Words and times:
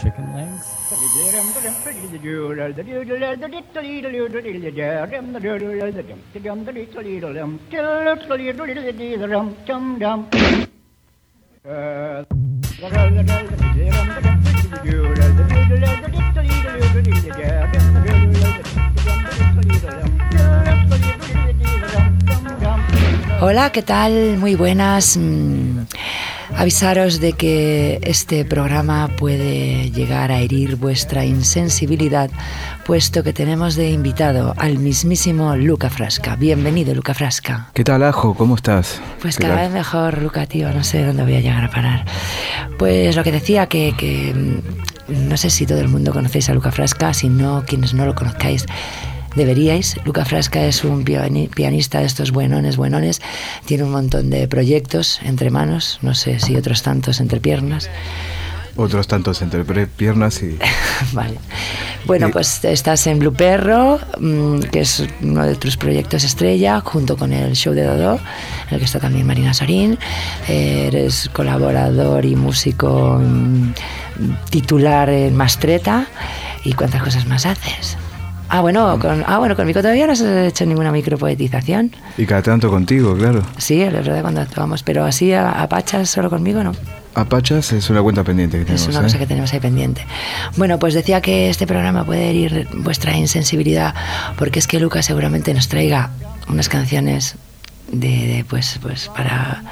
Chicken 0.00 0.26
legs? 0.36 0.66
Hola, 23.40 23.70
¿qué 23.70 23.82
tal? 23.82 24.36
Muy 24.38 24.56
buenas. 24.56 25.16
Mm. 25.16 25.86
Avisaros 26.56 27.20
de 27.20 27.34
que 27.34 28.00
este 28.02 28.44
programa 28.44 29.08
puede 29.16 29.90
llegar 29.90 30.32
a 30.32 30.40
herir 30.40 30.76
vuestra 30.76 31.24
insensibilidad, 31.24 32.30
puesto 32.86 33.22
que 33.22 33.32
tenemos 33.32 33.76
de 33.76 33.90
invitado 33.90 34.54
al 34.56 34.78
mismísimo 34.78 35.54
Luca 35.56 35.90
Frasca. 35.90 36.36
Bienvenido, 36.36 36.94
Luca 36.94 37.14
Frasca. 37.14 37.68
¿Qué 37.74 37.84
tal, 37.84 38.02
Ajo? 38.02 38.34
¿Cómo 38.34 38.54
estás? 38.56 39.00
Pues 39.20 39.36
¿Qué 39.36 39.42
cada 39.42 39.56
tal? 39.56 39.64
vez 39.66 39.74
mejor, 39.74 40.22
Luca, 40.22 40.46
tío. 40.46 40.72
No 40.72 40.82
sé 40.84 41.04
dónde 41.04 41.22
voy 41.22 41.34
a 41.36 41.40
llegar 41.40 41.64
a 41.64 41.70
parar. 41.70 42.04
Pues 42.78 43.14
lo 43.14 43.22
que 43.22 43.32
decía, 43.32 43.66
que, 43.66 43.94
que, 43.96 44.34
mm, 44.34 45.28
no 45.28 45.36
sé 45.36 45.50
si 45.50 45.66
todo 45.66 45.80
el 45.80 45.88
mundo 45.88 46.12
conocéis 46.12 46.48
a 46.48 46.54
Luca 46.54 46.72
Frasca, 46.72 47.12
si 47.12 47.28
no, 47.28 47.64
quienes 47.66 47.92
no 47.94 48.06
lo 48.06 48.14
conozcáis, 48.14 48.64
deberíais. 49.38 49.96
Luca 50.04 50.26
Frasca 50.26 50.62
es 50.66 50.84
un 50.84 51.04
piani- 51.04 51.48
pianista 51.48 52.00
de 52.00 52.06
estos 52.06 52.30
buenones, 52.32 52.76
buenones. 52.76 53.22
Tiene 53.64 53.84
un 53.84 53.90
montón 53.92 54.28
de 54.28 54.46
proyectos 54.48 55.20
entre 55.24 55.48
manos, 55.50 55.98
no 56.02 56.14
sé 56.14 56.38
si 56.40 56.56
otros 56.56 56.82
tantos 56.82 57.20
entre 57.20 57.40
piernas. 57.40 57.88
Otros 58.76 59.08
tantos 59.08 59.42
entre 59.42 59.64
piernas 59.86 60.40
y... 60.42 60.56
vale. 61.12 61.34
Bueno, 62.06 62.28
Y- 62.28 62.32
pues 62.32 62.64
estás 62.64 63.06
en 63.08 63.18
Blue 63.18 63.32
Perro, 63.32 63.98
mm, 64.20 64.60
que 64.70 64.80
es 64.80 65.02
uno 65.20 65.44
de 65.44 65.56
tus 65.56 65.76
proyectos 65.76 66.22
estrella, 66.22 66.80
junto 66.80 67.16
con 67.16 67.32
el 67.32 67.56
show 67.56 67.74
de 67.74 67.82
Dodo, 67.84 68.20
en 68.68 68.74
el 68.74 68.78
que 68.78 68.84
está 68.84 69.00
también 69.00 69.26
Marina 69.26 69.52
Sorín. 69.52 69.98
Eh, 70.48 70.84
eres 70.86 71.28
colaborador 71.32 72.24
y 72.24 72.36
músico 72.36 73.20
mm, 73.20 73.72
titular 74.50 75.08
en 75.10 75.34
Mastreta. 75.34 76.06
¿Y 76.64 76.72
cuántas 76.74 77.02
cosas 77.02 77.26
más 77.26 77.46
haces? 77.46 77.96
Ah, 78.48 78.60
bueno, 78.60 78.98
con, 78.98 79.24
ah, 79.26 79.38
bueno, 79.38 79.54
conmigo 79.56 79.80
todavía 79.82 80.06
no 80.06 80.12
has 80.12 80.20
hecho 80.22 80.64
ninguna 80.64 80.90
micropoetización. 80.90 81.92
Y 82.16 82.24
cada 82.26 82.42
tanto 82.42 82.70
contigo, 82.70 83.14
claro. 83.16 83.42
Sí, 83.58 83.82
es 83.82 83.92
verdad 83.92 84.22
cuando 84.22 84.40
actuamos, 84.40 84.82
pero 84.82 85.04
así 85.04 85.32
a, 85.32 85.62
a 85.62 85.68
pachas 85.68 86.08
solo 86.08 86.30
conmigo 86.30 86.62
no. 86.64 86.72
Apachas 87.14 87.72
es 87.72 87.90
una 87.90 88.00
cuenta 88.00 88.22
pendiente 88.22 88.58
que 88.58 88.64
tenemos, 88.64 88.82
Es 88.82 88.88
una 88.88 89.00
¿eh? 89.00 89.02
cosa 89.02 89.18
que 89.18 89.26
tenemos 89.26 89.52
ahí 89.52 89.58
pendiente. 89.60 90.06
Bueno, 90.56 90.78
pues 90.78 90.94
decía 90.94 91.20
que 91.20 91.50
este 91.50 91.66
programa 91.66 92.04
puede 92.04 92.30
herir 92.30 92.68
vuestra 92.74 93.16
insensibilidad 93.16 93.92
porque 94.38 94.60
es 94.60 94.66
que 94.68 94.78
Lucas 94.78 95.04
seguramente 95.06 95.52
nos 95.52 95.66
traiga 95.68 96.10
unas 96.48 96.68
canciones 96.68 97.34
de, 97.90 98.08
de, 98.08 98.44
pues, 98.48 98.78
pues 98.80 99.08
para, 99.08 99.64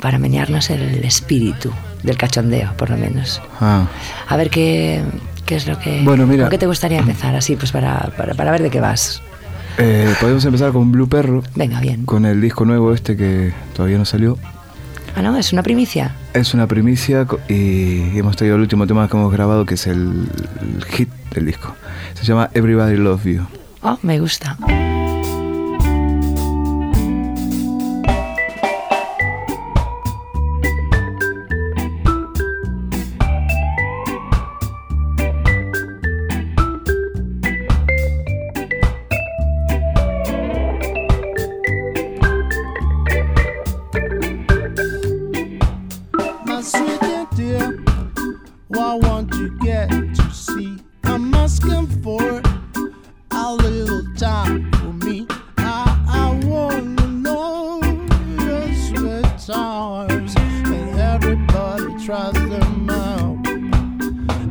para 0.00 0.18
menearnos 0.18 0.70
el 0.70 1.02
espíritu 1.04 1.72
del 2.04 2.16
cachondeo, 2.16 2.72
por 2.76 2.90
lo 2.90 2.96
menos. 2.96 3.42
Ah, 3.60 3.86
A 4.28 4.36
ver 4.36 4.48
qué, 4.50 5.02
qué 5.46 5.56
es 5.56 5.66
lo 5.66 5.78
que... 5.78 6.02
Bueno, 6.04 6.26
mira. 6.26 6.44
¿Con 6.44 6.50
qué 6.50 6.58
te 6.58 6.66
gustaría 6.66 6.98
empezar? 6.98 7.34
Así, 7.34 7.56
pues 7.56 7.72
para, 7.72 8.10
para, 8.16 8.34
para 8.34 8.50
ver 8.50 8.62
de 8.62 8.70
qué 8.70 8.80
vas. 8.80 9.22
eh, 9.78 10.12
podemos 10.20 10.44
empezar 10.44 10.72
con 10.72 10.92
Blue 10.92 11.08
Perro, 11.08 11.42
Venga, 11.54 11.80
bien. 11.80 12.04
con 12.04 12.24
el 12.26 12.40
disco 12.40 12.64
nuevo 12.64 12.92
este 12.92 13.16
que 13.16 13.52
todavía 13.74 13.98
no 13.98 14.04
salió. 14.04 14.38
Ah, 15.14 15.20
no, 15.22 15.36
es 15.36 15.52
una 15.52 15.62
primicia. 15.62 16.14
Es 16.32 16.54
una 16.54 16.66
primicia 16.66 17.26
y 17.48 18.16
hemos 18.18 18.36
traído 18.36 18.56
el 18.56 18.62
último 18.62 18.86
tema 18.86 19.08
que 19.08 19.16
hemos 19.16 19.30
grabado, 19.32 19.66
que 19.66 19.74
es 19.74 19.86
el, 19.86 20.26
el 20.60 20.84
hit 20.86 21.10
del 21.34 21.46
disco. 21.46 21.74
Se 22.14 22.24
llama 22.24 22.48
Everybody 22.54 22.96
Love 22.96 23.24
You. 23.24 23.46
Oh, 23.82 23.98
me 24.02 24.18
gusta. 24.20 24.56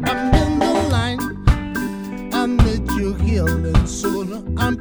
I'm 0.03 0.33
in 0.33 0.59
the 0.59 0.73
line, 0.89 1.19
I 2.33 2.45
need 2.45 2.89
your 2.91 3.15
healing 3.17 3.85
soon. 3.85 4.57
I'm 4.57 4.80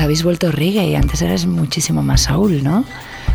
habéis 0.00 0.22
vuelto 0.22 0.50
reggae. 0.50 0.96
Antes 0.96 1.22
eras 1.22 1.46
muchísimo 1.46 2.02
más 2.02 2.22
soul, 2.22 2.62
¿no? 2.62 2.84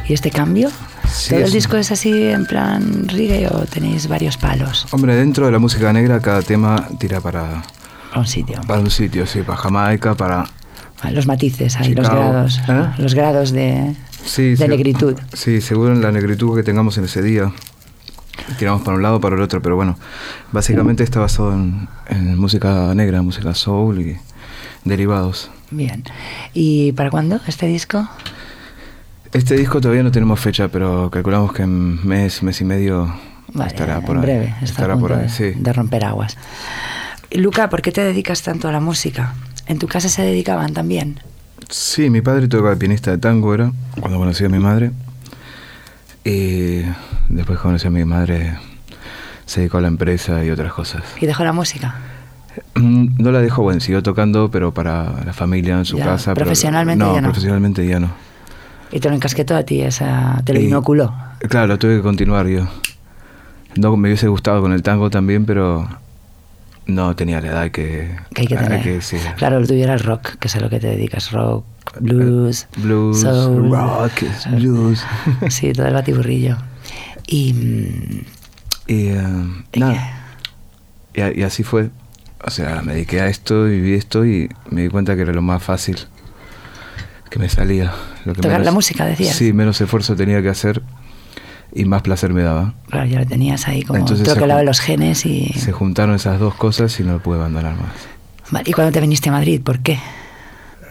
¿Y 0.08 0.14
este 0.14 0.30
cambio? 0.32 0.70
Sí, 1.12 1.30
¿Todo 1.30 1.40
el 1.40 1.46
es- 1.46 1.54
disco 1.54 1.78
es 1.78 1.92
así 1.92 2.12
en 2.28 2.46
plan 2.46 3.08
reggae 3.08 3.48
o 3.48 3.66
tenéis 3.66 4.08
varios 4.08 4.38
palos? 4.38 4.86
Hombre, 4.92 5.16
dentro 5.16 5.46
de 5.46 5.52
la 5.52 5.60
música 5.60 5.92
negra 5.94 6.20
cada 6.20 6.42
tema 6.42 6.88
tira 7.00 7.22
para, 7.22 7.64
un 8.16 8.26
sitio. 8.28 8.62
para 8.68 8.80
un 8.82 8.92
sitio, 8.92 9.26
sí, 9.26 9.42
para 9.42 9.58
Jamaica, 9.58 10.16
para... 10.16 10.46
Los 11.12 11.28
matices, 11.28 11.76
ahí, 11.76 11.94
los 11.94 12.10
grados. 12.10 12.60
¿Eh? 12.68 12.88
Los 12.98 13.14
grados 13.14 13.52
de, 13.52 13.96
Sí, 14.26 14.52
de 14.52 14.58
sí. 14.58 14.68
negritud. 14.68 15.16
Sí, 15.34 15.62
según 15.62 16.02
la 16.02 16.12
negritud 16.12 16.56
que 16.56 16.64
tengamos 16.64 16.98
en 16.98 17.04
ese 17.06 17.22
día. 17.22 17.52
Tiramos 18.58 18.82
para 18.82 18.98
un 18.98 19.04
lado, 19.04 19.20
para 19.22 19.36
el 19.36 19.42
otro, 19.42 19.62
pero 19.62 19.76
bueno, 19.76 19.98
básicamente 20.52 21.04
está 21.04 21.20
basado 21.20 21.54
en, 21.54 21.88
en 22.10 22.38
música 22.38 22.94
negra, 22.96 23.22
música 23.22 23.54
soul 23.54 24.02
y 24.02 24.18
derivados. 24.84 25.52
Bien. 25.72 26.04
¿Y 26.54 26.92
para 26.94 27.10
cuándo 27.10 27.40
este 27.48 27.68
disco? 27.68 28.08
Este 29.34 29.56
disco 29.56 29.82
todavía 29.82 30.04
no 30.04 30.12
tenemos 30.12 30.40
fecha, 30.40 30.68
pero 30.70 31.10
calculamos 31.12 31.52
que 31.54 31.64
en 31.64 32.08
mes, 32.08 32.42
mes 32.44 32.62
y 32.62 32.66
medio 32.66 33.14
Vale, 33.54 33.70
estará 33.72 34.00
por 34.02 34.18
en 34.18 34.18
ahí. 34.18 34.26
breve. 34.26 34.46
Está 34.46 34.62
a 34.62 34.66
estará 34.66 34.94
punto 34.94 35.08
por 35.10 35.18
ahí, 35.18 35.24
de, 35.24 35.30
sí. 35.30 35.52
de 35.56 35.74
romper 35.74 36.06
aguas. 36.06 36.38
Luca, 37.32 37.70
¿por 37.70 37.82
qué 37.82 37.92
te 37.92 38.02
dedicas 38.04 38.44
tanto 38.44 38.68
a 38.68 38.72
la 38.72 38.80
música? 38.80 39.34
¿En 39.68 39.80
tu 39.80 39.88
casa 39.88 40.08
se 40.08 40.22
dedicaban 40.22 40.74
también? 40.74 41.20
Sí, 41.70 42.10
mi 42.10 42.22
padre 42.22 42.48
tocaba 42.48 42.76
pianista 42.76 43.12
de 43.12 43.18
tango, 43.18 43.54
era 43.54 43.72
cuando 44.00 44.18
conocí 44.20 44.46
a 44.46 44.50
mi 44.50 44.60
madre. 44.60 44.92
Y 46.24 46.82
después 47.28 47.58
que 47.60 47.64
conocí 47.64 47.88
a 47.88 47.92
mi 47.92 48.06
madre, 48.06 48.58
se 49.46 49.62
dedicó 49.62 49.80
a 49.80 49.82
la 49.82 49.88
empresa 49.88 50.44
y 50.46 50.50
otras 50.52 50.72
cosas. 50.74 51.04
¿Y 51.20 51.26
dejó 51.26 51.44
la 51.44 51.54
música? 51.54 51.96
Mm, 52.76 53.22
No 53.22 53.32
la 53.32 53.42
dejó, 53.42 53.64
bueno, 53.64 53.80
siguió 53.80 54.02
tocando, 54.04 54.50
pero 54.52 54.74
para 54.74 55.24
la 55.26 55.34
familia 55.34 55.78
en 55.78 55.86
su 55.86 55.98
Ya, 55.98 56.06
casa. 56.06 56.34
pero- 56.34 56.46
profesionalmente 56.46 57.04
no, 57.04 57.14
ya 57.16 57.22
no. 57.22 57.28
profesionalmente 57.30 57.86
ya 57.88 58.00
no. 58.00 58.12
Y 58.92 59.00
te 59.00 59.10
lo 59.10 59.16
encasquetó 59.16 59.56
a 59.56 59.64
ti, 59.64 59.82
esa, 59.82 60.42
te 60.46 60.54
lo 60.54 60.60
Y- 60.60 60.66
inoculó. 60.66 61.14
Claro, 61.50 61.68
lo 61.68 61.78
tuve 61.80 61.98
que 61.98 62.02
continuar 62.02 62.48
yo. 62.48 62.68
No 63.76 63.96
me 63.98 64.08
hubiese 64.10 64.28
gustado 64.28 64.62
con 64.62 64.72
el 64.72 64.82
tango 64.84 65.10
también, 65.10 65.46
pero 65.46 65.88
no 66.86 67.16
tenía 67.16 67.42
la 67.42 67.48
edad 67.48 67.72
que, 67.72 68.16
Que 68.34 68.42
hay 68.42 68.48
que 68.48 68.56
tener. 68.56 68.82
que- 68.84 69.02
sí. 69.02 69.18
Claro, 69.38 69.60
lo 69.60 69.68
tuyo 69.68 69.84
era 69.84 69.94
el 69.96 70.00
rock, 70.00 70.36
que 70.40 70.48
es 70.48 70.56
a 70.56 70.60
lo 70.62 70.70
que 70.70 70.80
te 70.80 70.88
dedicas. 70.88 71.32
Rock, 71.32 71.66
blues, 72.00 72.68
Blues, 72.78 73.22
soul. 73.22 73.70
rock, 73.72 74.12
blues. 74.58 75.04
Sí, 75.50 75.74
todo 75.74 75.88
el 75.88 75.94
batiburrillo. 75.94 76.58
Y... 77.28 77.54
mm, 77.54 78.22
Y 78.88 79.08
eh, 79.08 79.24
¿Y 79.74 79.80
nada. 79.80 80.12
Y 81.16 81.42
así 81.44 81.64
fue. 81.64 81.90
O 82.44 82.50
sea, 82.52 82.82
me 82.84 82.94
dediqué 82.94 83.22
a 83.22 83.28
esto, 83.28 83.66
viví 83.66 83.94
esto 83.94 84.26
y 84.26 84.50
me 84.70 84.84
di 84.84 84.90
cuenta 84.90 85.16
que 85.16 85.22
era 85.24 85.34
lo 85.34 85.42
más 85.42 85.64
fácil 85.64 85.98
que 87.30 87.40
me 87.40 87.50
salía. 87.50 87.92
Lo 88.26 88.34
que 88.34 88.42
Tocar 88.42 88.62
la 88.64 88.72
música, 88.72 89.06
decías. 89.06 89.36
Sí, 89.36 89.52
menos 89.54 89.80
esfuerzo 89.82 90.16
tenía 90.16 90.42
que 90.42 90.50
hacer 90.50 90.82
y 91.74 91.86
más 91.86 92.02
placer 92.04 92.34
me 92.34 92.44
daba. 92.44 92.74
Claro, 92.90 93.08
ya 93.08 93.20
lo 93.20 93.26
tenías 93.26 93.68
ahí 93.68 93.82
como 93.84 94.00
Entonces 94.00 94.26
se 94.28 94.32
troquelado 94.34 94.60
jun- 94.62 94.66
los 94.68 94.80
genes 94.80 95.26
y... 95.26 95.52
Se 95.54 95.72
juntaron 95.72 96.16
esas 96.16 96.40
dos 96.40 96.56
cosas 96.56 96.98
y 97.00 97.04
no 97.04 97.14
lo 97.14 97.20
pude 97.20 97.38
abandonar 97.38 97.76
más. 97.76 97.94
Vale, 98.52 98.70
¿Y 98.70 98.74
cuando 98.74 98.92
te 98.92 99.02
viniste 99.02 99.30
a 99.30 99.32
Madrid? 99.32 99.62
¿Por 99.64 99.80
qué? 99.80 99.98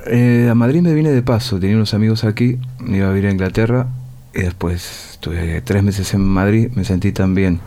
Eh, 0.06 0.48
a 0.50 0.54
Madrid 0.54 0.82
me 0.82 0.92
vine 0.92 1.10
de 1.10 1.22
paso, 1.22 1.58
tenía 1.58 1.76
unos 1.76 1.94
amigos 1.94 2.24
aquí, 2.24 2.58
me 2.78 2.98
iba 2.98 3.06
a 3.08 3.10
vivir 3.10 3.28
a 3.28 3.30
Inglaterra 3.32 3.86
y 4.34 4.40
después 4.40 5.12
estuve 5.12 5.62
tres 5.62 5.82
meses 5.82 6.12
en 6.12 6.20
Madrid, 6.20 6.68
me 6.74 6.84
sentí 6.84 7.12
tan 7.12 7.34
bien, 7.34 7.60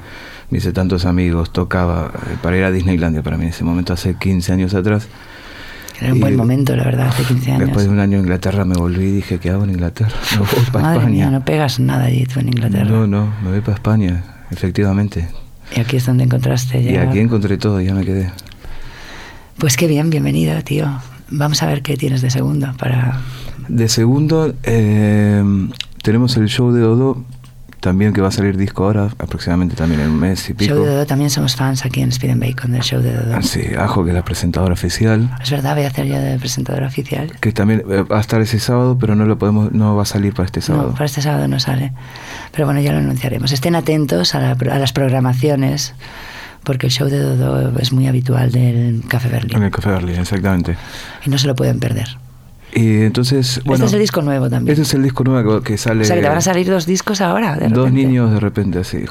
me 0.49 0.57
hice 0.59 0.71
tantos 0.71 1.05
amigos, 1.05 1.51
tocaba 1.51 2.11
eh, 2.13 2.37
para 2.41 2.57
ir 2.57 2.63
a 2.63 2.71
Disneylandia 2.71 3.21
para 3.23 3.37
mí 3.37 3.43
en 3.43 3.49
ese 3.49 3.63
momento, 3.63 3.93
hace 3.93 4.15
15 4.15 4.53
años 4.53 4.73
atrás. 4.73 5.07
Era 5.99 6.11
un 6.11 6.17
Y 6.17 6.21
buen 6.21 6.35
momento, 6.35 6.75
la 6.75 6.83
verdad, 6.83 7.07
hace 7.07 7.23
15 7.23 7.51
años. 7.53 7.65
Después 7.65 7.85
de 7.85 7.91
un 7.91 7.99
año 7.99 8.17
en 8.17 8.23
Inglaterra 8.23 8.65
me 8.65 8.75
volví 8.75 9.05
y 9.05 9.11
dije, 9.13 9.39
¿qué 9.39 9.49
hago 9.49 9.63
en 9.63 9.71
Inglaterra? 9.71 10.11
Me 10.33 10.37
voy 10.39 10.47
para 10.71 10.83
Madre 10.83 10.97
España. 10.99 11.15
mía, 11.15 11.29
no 11.31 11.43
pegas 11.43 11.79
nada 11.79 12.05
allí 12.05 12.25
tú 12.25 12.39
en 12.39 12.49
Inglaterra. 12.49 12.85
No, 12.85 13.07
no, 13.07 13.33
me 13.43 13.49
voy 13.51 13.61
para 13.61 13.73
España, 13.73 14.23
efectivamente. 14.51 15.27
Y 15.75 15.79
aquí 15.79 15.97
es 15.97 16.05
donde 16.05 16.23
encontraste 16.23 16.83
ya... 16.83 16.91
Y 16.91 16.95
aquí 16.97 17.19
encontré 17.19 17.57
todo, 17.57 17.81
ya 17.81 17.93
me 17.93 18.05
quedé. 18.05 18.31
Pues 19.57 19.75
qué 19.75 19.87
bien, 19.87 20.09
bienvenido, 20.11 20.61
tío. 20.61 20.87
Vamos 21.29 21.61
a 21.63 21.65
ver 21.65 21.81
qué 21.81 21.97
tienes 21.97 22.21
de 22.21 22.29
segundo 22.29 22.71
para... 22.77 23.19
De 23.67 23.89
segundo, 23.89 24.53
eh, 24.63 25.43
tenemos 26.03 26.37
el 26.37 26.47
show 26.47 26.71
de 26.71 26.79
Dodo, 26.81 27.25
también 27.79 28.11
que 28.13 28.21
va 28.21 28.29
a 28.29 28.31
salir 28.31 28.57
disco 28.57 28.83
ahora, 28.85 29.09
aproximadamente 29.19 29.75
también 29.75 30.01
en 30.01 30.09
un 30.09 30.19
mes 30.19 30.49
y 30.49 30.53
pico. 30.53 30.73
Show 30.75 30.83
de 30.83 30.89
Dodo, 30.91 31.05
también 31.05 31.29
somos 31.29 31.55
fans 31.55 31.85
aquí 31.85 32.01
en 32.01 32.09
Speed 32.09 32.31
and 32.31 32.41
Bacon 32.43 32.71
del 32.71 32.81
show 32.81 33.01
de 33.01 33.13
Dodo. 33.13 33.35
Ah, 33.35 33.41
Sí, 33.41 33.61
Ajo, 33.77 34.03
que 34.03 34.09
es 34.11 34.15
la 34.15 34.23
presentadora 34.25 34.73
oficial, 34.73 35.29
Es 35.41 35.51
verdad, 35.51 35.75
voy 35.75 35.83
a 35.85 35.87
hacer 35.87 36.05
yo 36.07 36.17
de 36.19 36.37
presentadora 36.39 36.87
oficial. 36.87 37.31
que 37.39 37.51
también 37.51 37.83
eh, 37.89 38.01
va 38.01 38.17
a 38.17 38.21
estar 38.21 38.41
ese 38.41 38.59
sábado, 38.59 38.97
pero 38.99 39.15
no 39.15 39.25
lo 39.25 39.37
podemos, 39.37 39.71
no 39.71 39.95
va 39.95 40.01
a 40.03 40.05
salir 40.05 40.33
para 40.33 40.45
este 40.45 40.61
sábado. 40.61 40.87
No, 40.89 40.93
para 40.93 41.05
este 41.05 41.21
sábado 41.21 41.47
no 41.47 41.59
sale. 41.59 41.93
Pero 42.51 42.65
bueno, 42.65 42.79
ya 42.81 42.91
lo 42.91 42.97
anunciaremos. 42.99 43.51
Estén 43.51 43.75
atentos 43.75 44.33
a, 44.35 44.39
la- 44.39 44.51
a 44.73 44.79
las 44.79 44.91
programaciones, 44.93 45.93
porque 46.63 46.87
el 46.87 46.91
show 46.91 47.07
de 47.07 47.19
Dodo 47.19 47.77
es 47.79 47.91
muy 47.93 48.07
habitual 48.07 48.51
del 48.51 49.03
Café 49.07 49.27
En 49.27 49.33
Berlín. 49.33 49.63
el 49.63 49.71
Café 49.71 49.89
Berlín, 49.91 50.19
exactamente. 50.19 50.75
Y 51.25 51.29
no 51.29 51.37
se 51.37 51.47
lo 51.47 51.55
pueden 51.55 51.79
perder. 51.79 52.17
Y 52.79 53.01
entonces, 53.01 53.59
bueno... 53.65 53.85
este 53.85 53.87
es 53.87 53.93
el 53.93 53.99
disco 54.01 54.21
nuevo 54.21 54.49
también. 54.49 54.71
Este 54.73 54.83
es 54.83 54.93
el 54.93 55.01
disco 55.03 55.23
nuevo 55.23 55.61
que 55.61 55.77
sale... 55.77 56.01
o 56.01 56.05
sea 56.05 56.15
que 56.15 56.21
te 56.21 56.27
van 56.27 56.37
a 56.37 56.41
salir 56.41 56.67
dos 56.67 56.85
discos 56.85 57.21
ahora. 57.21 57.55
De 57.55 57.69
Dos 57.69 57.85
repente. 57.89 58.05
niños 58.07 58.31
de 58.31 58.39
repente 58.39 58.79
así, 58.79 59.03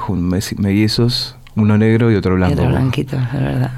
mellizos, 0.57 1.37
uno 1.57 1.77
negro 1.77 2.11
y 2.13 2.15
otro 2.15 2.35
Y 2.35 2.37
blanco. 2.37 2.55
otro 2.61 2.69
blanquito, 2.69 3.17
es 3.17 3.33
verdad. 3.41 3.73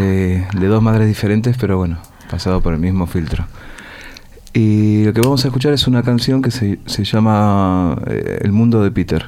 Eh, 0.00 0.46
de 0.58 0.66
dos 0.66 0.82
madres 0.82 1.08
diferentes, 1.08 1.56
pero 1.58 1.76
bueno, 1.76 1.98
pasado 2.30 2.60
por 2.62 2.72
el 2.72 2.78
mismo 2.80 3.06
filtro. 3.06 3.44
Y 4.54 5.04
lo 5.04 5.12
que 5.12 5.20
vamos 5.20 5.44
a 5.44 5.48
escuchar 5.48 5.72
es 5.74 5.86
una 5.86 6.02
canción 6.02 6.40
que 6.40 6.50
se, 6.50 6.78
se 6.86 7.04
llama 7.04 7.96
eh, 8.06 8.38
El 8.42 8.52
mundo 8.52 8.82
de 8.82 8.90
Peter. 8.90 9.26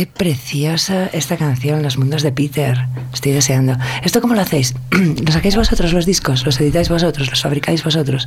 Qué 0.00 0.06
preciosa 0.06 1.08
esta 1.12 1.36
canción, 1.36 1.82
Los 1.82 1.98
Mundos 1.98 2.22
de 2.22 2.32
Peter. 2.32 2.86
Estoy 3.12 3.32
deseando. 3.32 3.76
¿Esto 4.02 4.22
cómo 4.22 4.32
lo 4.34 4.40
hacéis? 4.40 4.74
¿Lo 4.90 5.30
sacáis 5.30 5.56
vosotros 5.56 5.92
los 5.92 6.06
discos? 6.06 6.46
¿Los 6.46 6.58
editáis 6.58 6.88
vosotros? 6.88 7.28
¿Los 7.28 7.42
fabricáis 7.42 7.84
vosotros? 7.84 8.26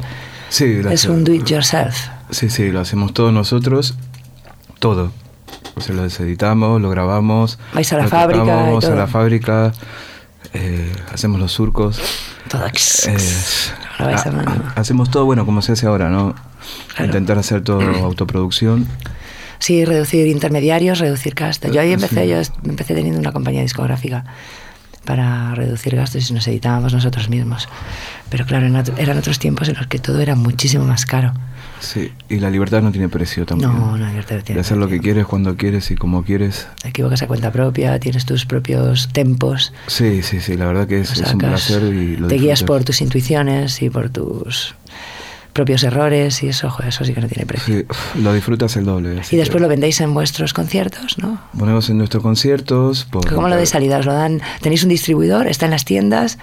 Sí, 0.49 0.65
Es 0.65 0.83
gracias. 0.83 1.05
un 1.07 1.23
do 1.23 1.33
it 1.33 1.45
yourself. 1.47 1.95
Sí, 2.29 2.51
sí, 2.51 2.69
lo 2.69 2.79
hacemos 2.79 3.15
todos 3.15 3.33
nosotros, 3.33 3.95
todo. 4.77 5.11
O 5.75 5.81
sea, 5.81 5.95
lo 5.95 6.03
deseditamos, 6.03 6.79
lo 6.79 6.91
grabamos. 6.91 7.57
Vais 7.73 7.91
a 7.91 7.97
la 7.97 8.03
lo 8.03 8.09
fábrica 8.09 8.43
Vamos 8.55 8.85
a 8.85 8.93
la 8.93 9.07
fábrica, 9.07 9.71
eh, 10.53 10.91
hacemos 11.11 11.39
los 11.39 11.53
surcos. 11.53 11.99
Todo. 12.49 12.67
eh, 12.67 13.17
Lo 13.97 14.05
vais 14.05 14.23
a 14.27 14.71
hacemos 14.75 15.09
todo, 15.09 15.25
bueno, 15.25 15.43
como 15.47 15.63
se 15.63 15.71
hace 15.71 15.87
ahora, 15.87 16.09
¿no? 16.11 16.35
Claro. 16.89 17.05
Intentar 17.05 17.39
hacer 17.39 17.63
todo 17.63 17.81
autoproducción. 18.05 18.85
Sí, 19.63 19.85
reducir 19.85 20.27
intermediarios, 20.27 20.99
reducir 20.99 21.35
gastos. 21.35 21.71
Yo 21.71 21.79
ahí 21.79 21.91
Eh, 21.91 21.93
empecé, 21.93 22.27
yo 22.27 22.35
empecé 22.65 22.93
teniendo 22.95 23.17
una 23.21 23.31
compañía 23.31 23.61
discográfica 23.61 24.25
para 25.05 25.55
reducir 25.55 25.95
gastos 25.95 26.29
y 26.29 26.33
nos 26.33 26.45
editábamos 26.49 26.91
nosotros 26.93 27.29
mismos. 27.29 27.69
Pero 28.29 28.45
claro, 28.45 28.67
eran 28.97 29.17
otros 29.17 29.39
tiempos 29.39 29.69
en 29.69 29.75
los 29.75 29.87
que 29.87 29.99
todo 29.99 30.19
era 30.19 30.35
muchísimo 30.35 30.83
más 30.83 31.05
caro. 31.05 31.31
Sí, 31.79 32.11
y 32.27 32.39
la 32.39 32.49
libertad 32.49 32.81
no 32.81 32.91
tiene 32.91 33.07
precio 33.07 33.45
también. 33.45 33.71
No, 33.71 33.95
no, 33.97 34.07
libertad 34.09 34.35
no 34.35 34.37
De 34.39 34.43
tiene 34.43 34.61
hacer 34.61 34.75
lo 34.77 34.87
que 34.87 34.95
precio. 34.95 35.03
quieres, 35.03 35.25
cuando 35.27 35.55
quieres 35.55 35.91
y 35.91 35.95
como 35.95 36.23
quieres. 36.23 36.67
Te 36.81 36.89
equivocas 36.89 37.21
a 37.23 37.27
cuenta 37.27 37.51
propia, 37.51 37.97
tienes 37.99 38.25
tus 38.25 38.45
propios 38.45 39.07
tempos. 39.13 39.71
Sí, 39.87 40.23
sí, 40.23 40.41
sí, 40.41 40.57
la 40.57 40.65
verdad 40.65 40.87
que 40.87 40.99
es, 41.01 41.17
lo 41.17 41.25
es 41.25 41.33
un 41.33 41.41
sacas, 41.41 41.65
placer 41.67 41.93
y 41.93 42.17
lo 42.17 42.27
te 42.27 42.35
guías 42.35 42.59
disfrutas. 42.59 42.63
por 42.79 42.83
tus 42.83 43.01
intuiciones 43.01 43.81
y 43.81 43.89
por 43.89 44.09
tus 44.09 44.75
propios 45.53 45.83
errores 45.83 46.41
y 46.43 46.47
eso, 46.49 46.69
joder, 46.69 46.89
eso 46.89 47.05
sí 47.05 47.13
que 47.13 47.21
no 47.21 47.27
tiene 47.27 47.45
precio. 47.45 47.75
Sí, 47.79 47.85
lo 48.21 48.33
disfrutas 48.33 48.75
el 48.75 48.85
doble. 48.85 49.21
Y 49.31 49.35
después 49.37 49.49
que 49.57 49.59
lo 49.59 49.67
vendéis 49.67 50.01
en 50.01 50.13
vuestros 50.13 50.51
conciertos, 50.53 51.17
¿no? 51.19 51.39
Ponemos 51.57 51.89
en 51.89 51.97
nuestros 51.99 52.23
conciertos. 52.23 53.05
Por 53.05 53.31
¿Cómo 53.33 53.47
lo 53.47 53.55
de 53.55 53.65
salida? 53.65 53.99
¿Os 53.99 54.05
lo 54.05 54.13
dan? 54.13 54.41
¿Tenéis 54.61 54.83
un 54.83 54.89
distribuidor? 54.89 55.47
¿Está 55.47 55.65
en 55.65 55.71
las 55.71 55.85
tiendas? 55.85 56.39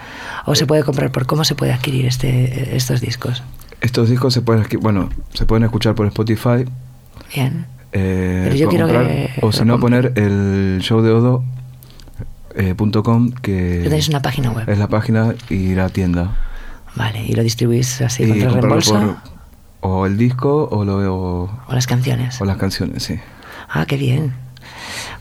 ¿O 0.46 0.54
se 0.54 0.64
puede 0.66 0.84
comprar 0.84 1.10
por 1.10 1.26
cómo 1.26 1.44
se 1.44 1.54
puede 1.54 1.72
adquirir 1.72 2.06
este, 2.06 2.76
estos 2.76 3.00
discos? 3.00 3.42
Estos 3.80 4.08
discos 4.08 4.32
se 4.32 4.42
pueden, 4.42 4.64
bueno, 4.80 5.08
se 5.34 5.44
pueden 5.44 5.64
escuchar 5.64 5.94
por 5.94 6.06
Spotify. 6.06 6.64
Bien. 7.34 7.66
eh, 7.92 8.42
Pero 8.44 8.54
yo 8.56 8.66
por 8.66 8.70
quiero 8.74 8.86
comprar, 8.86 9.06
que 9.08 9.30
o 9.42 9.52
si 9.52 9.64
no 9.64 9.80
poner 9.80 10.12
el 10.16 10.78
show 10.82 11.02
de 11.02 11.10
Odo 11.10 11.42
eh, 12.54 12.74
punto 12.76 13.02
com, 13.02 13.30
que 13.32 13.80
Tenéis 13.84 14.08
una 14.08 14.20
página 14.22 14.50
web. 14.50 14.68
es 14.68 14.78
la 14.78 14.88
página 14.88 15.34
y 15.48 15.74
la 15.74 15.88
tienda 15.88 16.36
Vale, 16.96 17.24
y 17.24 17.32
lo 17.34 17.42
distribuís 17.42 18.00
así 18.00 18.24
y 18.24 18.28
contra 18.28 18.50
reembolso 18.50 18.94
por 18.94 19.16
o 19.82 20.06
el 20.06 20.18
disco 20.18 20.68
o, 20.70 20.84
lo, 20.84 20.96
o, 21.14 21.50
o 21.66 21.72
las 21.74 21.86
canciones. 21.86 22.40
o 22.40 22.44
las 22.44 22.58
canciones 22.58 23.02
sí 23.02 23.18
Ah, 23.68 23.86
qué 23.86 23.96
bien. 23.96 24.34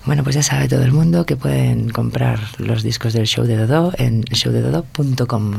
Bueno, 0.05 0.23
pues 0.23 0.35
ya 0.35 0.43
sabe 0.43 0.67
todo 0.67 0.83
el 0.83 0.91
mundo 0.91 1.25
que 1.25 1.35
pueden 1.35 1.89
comprar 1.89 2.39
los 2.57 2.81
discos 2.83 3.13
del 3.13 3.27
show 3.27 3.45
de 3.45 3.57
Dodo 3.57 3.93
en 3.97 4.21
showdedodo.com. 4.21 5.51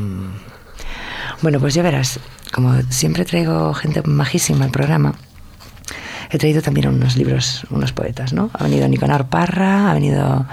Bueno, 1.41 1.59
pues 1.59 1.73
ya 1.73 1.83
verás, 1.83 2.19
como 2.51 2.81
siempre 2.89 3.23
traigo 3.25 3.73
gente 3.73 4.01
majísima 4.03 4.65
al 4.65 4.71
programa, 4.71 5.15
he 6.29 6.37
traído 6.37 6.61
también 6.61 6.89
unos 6.89 7.15
libros, 7.15 7.65
unos 7.69 7.93
poetas, 7.93 8.33
¿no? 8.33 8.51
Ha 8.53 8.63
venido 8.65 8.87
Nicanor 8.87 9.25
Parra, 9.27 9.89
ha 9.89 9.93
venido 9.93 10.45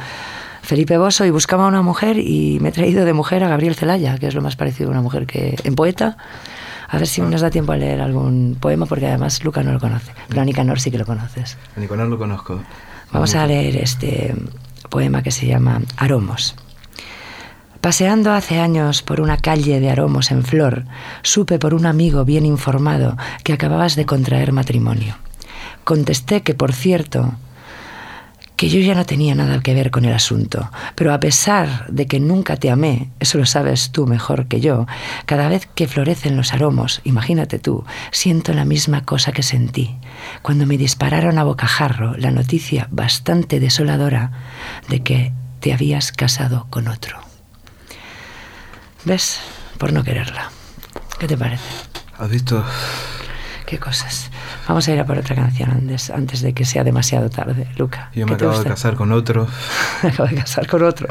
Felipe 0.68 0.98
Bosso 0.98 1.24
y 1.24 1.30
buscaba 1.30 1.66
una 1.66 1.80
mujer 1.80 2.18
y 2.18 2.58
me 2.60 2.68
he 2.68 2.72
traído 2.72 3.06
de 3.06 3.14
mujer 3.14 3.42
a 3.42 3.48
Gabriel 3.48 3.74
Celaya, 3.74 4.18
que 4.18 4.26
es 4.26 4.34
lo 4.34 4.42
más 4.42 4.54
parecido 4.54 4.90
a 4.90 4.92
una 4.92 5.00
mujer 5.00 5.24
que 5.24 5.56
en 5.64 5.74
poeta. 5.74 6.18
A 6.88 6.98
ver 6.98 7.06
si 7.06 7.22
nos 7.22 7.40
da 7.40 7.48
tiempo 7.48 7.72
a 7.72 7.78
leer 7.78 8.02
algún 8.02 8.54
poema, 8.60 8.84
porque 8.84 9.06
además 9.06 9.42
Luca 9.42 9.62
no 9.62 9.72
lo 9.72 9.80
conoce, 9.80 10.12
pero 10.28 10.42
a 10.42 10.44
Nicanor 10.44 10.78
sí 10.78 10.90
que 10.90 10.98
lo 10.98 11.06
conoces. 11.06 11.56
a 11.74 11.80
Nicolás 11.80 12.08
lo 12.08 12.18
conozco 12.18 12.60
Vamos 13.10 13.34
a 13.34 13.46
leer 13.46 13.76
este 13.76 14.34
poema 14.90 15.22
que 15.22 15.30
se 15.30 15.46
llama 15.46 15.80
Aromos. 15.96 16.54
Paseando 17.80 18.34
hace 18.34 18.58
años 18.58 19.00
por 19.00 19.22
una 19.22 19.38
calle 19.38 19.80
de 19.80 19.88
aromos 19.88 20.30
en 20.30 20.44
flor, 20.44 20.84
supe 21.22 21.58
por 21.58 21.72
un 21.72 21.86
amigo 21.86 22.26
bien 22.26 22.44
informado 22.44 23.16
que 23.42 23.54
acababas 23.54 23.96
de 23.96 24.04
contraer 24.04 24.52
matrimonio. 24.52 25.16
Contesté 25.84 26.42
que, 26.42 26.52
por 26.52 26.74
cierto, 26.74 27.32
que 28.58 28.68
yo 28.68 28.80
ya 28.80 28.96
no 28.96 29.06
tenía 29.06 29.36
nada 29.36 29.60
que 29.60 29.72
ver 29.72 29.92
con 29.92 30.04
el 30.04 30.12
asunto, 30.12 30.68
pero 30.96 31.14
a 31.14 31.20
pesar 31.20 31.86
de 31.86 32.08
que 32.08 32.18
nunca 32.18 32.56
te 32.56 32.72
amé, 32.72 33.08
eso 33.20 33.38
lo 33.38 33.46
sabes 33.46 33.92
tú 33.92 34.04
mejor 34.04 34.48
que 34.48 34.60
yo, 34.60 34.88
cada 35.26 35.48
vez 35.48 35.68
que 35.76 35.86
florecen 35.86 36.36
los 36.36 36.52
aromos, 36.52 37.00
imagínate 37.04 37.60
tú, 37.60 37.84
siento 38.10 38.52
la 38.52 38.64
misma 38.64 39.04
cosa 39.04 39.30
que 39.30 39.44
sentí 39.44 39.94
cuando 40.42 40.66
me 40.66 40.76
dispararon 40.76 41.38
a 41.38 41.44
bocajarro 41.44 42.16
la 42.16 42.32
noticia 42.32 42.88
bastante 42.90 43.60
desoladora 43.60 44.32
de 44.88 45.04
que 45.04 45.32
te 45.60 45.72
habías 45.72 46.10
casado 46.10 46.66
con 46.68 46.88
otro. 46.88 47.20
¿Ves? 49.04 49.38
Por 49.78 49.92
no 49.92 50.02
quererla. 50.02 50.50
¿Qué 51.20 51.28
te 51.28 51.36
parece? 51.36 51.62
has 52.18 52.28
visto 52.28 52.64
¿Qué 53.68 53.78
cosas? 53.78 54.30
Vamos 54.66 54.88
a 54.88 54.92
ir 54.92 55.00
a 55.00 55.04
por 55.04 55.18
otra 55.18 55.34
canción 55.36 55.70
antes, 55.70 56.08
antes 56.08 56.40
de 56.40 56.54
que 56.54 56.64
sea 56.64 56.84
demasiado 56.84 57.28
tarde, 57.28 57.68
Luca. 57.76 58.10
yo 58.14 58.24
¿Qué 58.24 58.24
me 58.30 58.36
acabo 58.36 58.58
de 58.58 58.64
casar 58.70 58.94
con 58.94 59.12
otro 59.12 59.46
Me 60.02 60.08
acabo 60.08 60.26
de 60.28 60.36
casar 60.36 60.66
con 60.66 60.82
otro. 60.84 61.06